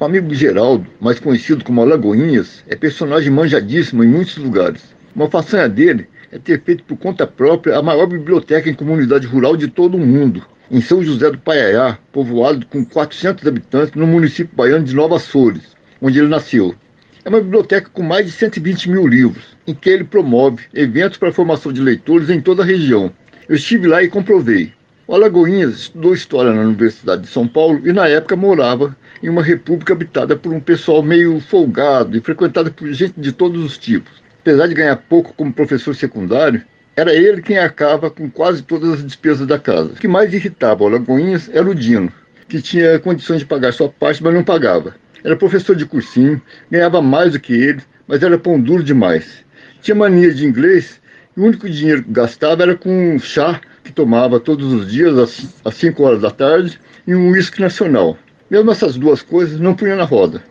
[0.01, 4.95] O amigo Geraldo, mais conhecido como Alagoinhas, é personagem manjadíssimo em muitos lugares.
[5.13, 9.57] Uma façanha dele é ter feito por conta própria a maior biblioteca em comunidade rural
[9.57, 10.41] de todo o mundo,
[10.71, 15.75] em São José do Paiaiá, povoado com 400 habitantes no município baiano de Nova Açores,
[16.01, 16.73] onde ele nasceu.
[17.25, 21.27] É uma biblioteca com mais de 120 mil livros, em que ele promove eventos para
[21.27, 23.11] a formação de leitores em toda a região.
[23.49, 24.71] Eu estive lá e comprovei.
[25.09, 29.41] O Alagoinhas estudou História na Universidade de São Paulo e, na época, morava em uma
[29.41, 34.21] república habitada por um pessoal meio folgado e frequentada por gente de todos os tipos.
[34.39, 36.61] Apesar de ganhar pouco como professor secundário,
[36.95, 39.93] era ele quem arcava com quase todas as despesas da casa.
[39.93, 42.13] O que mais irritava o Alagoinhas era o Dino,
[42.47, 44.93] que tinha condições de pagar sua parte, mas não pagava.
[45.23, 46.39] Era professor de cursinho,
[46.69, 49.43] ganhava mais do que ele, mas era pão duro demais.
[49.81, 51.01] Tinha mania de inglês
[51.35, 55.17] e o único dinheiro que gastava era com chá que tomava todos os dias
[55.65, 58.15] às 5 horas da tarde e um uísque nacional.
[58.49, 60.43] Mesmo essas duas coisas não punha na roda.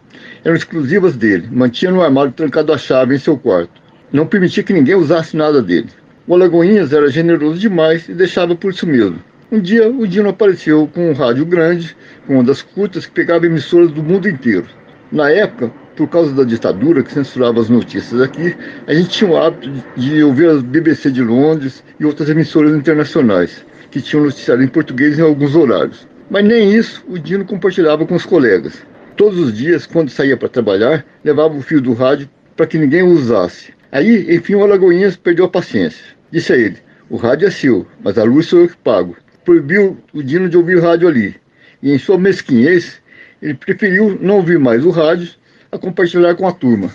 [0.44, 3.80] Eram exclusivas dele, mantinha no armário trancado a chave em seu quarto.
[4.12, 5.88] Não permitia que ninguém usasse nada dele.
[6.26, 9.22] O Alagoinhas era generoso demais e deixava por isso mesmo.
[9.52, 13.92] Um dia, o Dino apareceu com um rádio grande, com ondas curtas, que pegava emissoras
[13.92, 14.66] do mundo inteiro.
[15.12, 19.36] Na época, por causa da ditadura que censurava as notícias aqui, a gente tinha o
[19.36, 24.68] hábito de ouvir as BBC de Londres e outras emissoras internacionais, que tinham noticiário em
[24.68, 26.06] português em alguns horários.
[26.30, 28.80] Mas nem isso o Dino compartilhava com os colegas.
[29.16, 33.02] Todos os dias, quando saía para trabalhar, levava o fio do rádio para que ninguém
[33.02, 33.74] o usasse.
[33.90, 36.04] Aí, enfim, o Alagoinhas perdeu a paciência.
[36.30, 36.76] Disse a ele:
[37.10, 39.16] O rádio é seu, mas a luz sou eu que pago.
[39.44, 41.34] Proibiu o Dino de ouvir o rádio ali.
[41.82, 43.02] E em sua mesquinhez,
[43.42, 45.30] ele preferiu não ouvir mais o rádio
[45.70, 46.90] a compartilhar com a turma.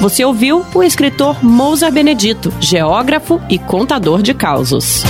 [0.00, 5.02] Você ouviu o escritor Mousa Benedito, geógrafo e contador de causos.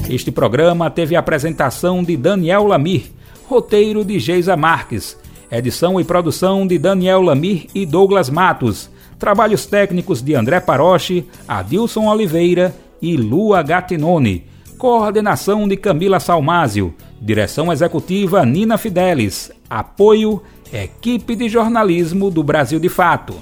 [0.10, 3.12] Este programa teve a apresentação de Daniel Lamir,
[3.48, 5.18] roteiro de Geisa Marques,
[5.52, 8.90] edição e produção de Daniel Lamir e Douglas Matos,
[9.20, 14.46] Trabalhos técnicos de André Paroche, Adilson Oliveira e Lua Gattinone.
[14.78, 16.94] Coordenação de Camila Salmásio.
[17.20, 19.52] Direção executiva Nina Fidelis.
[19.68, 20.42] Apoio
[20.72, 23.34] Equipe de Jornalismo do Brasil de Fato.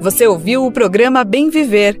[0.00, 2.00] Você ouviu o programa Bem Viver,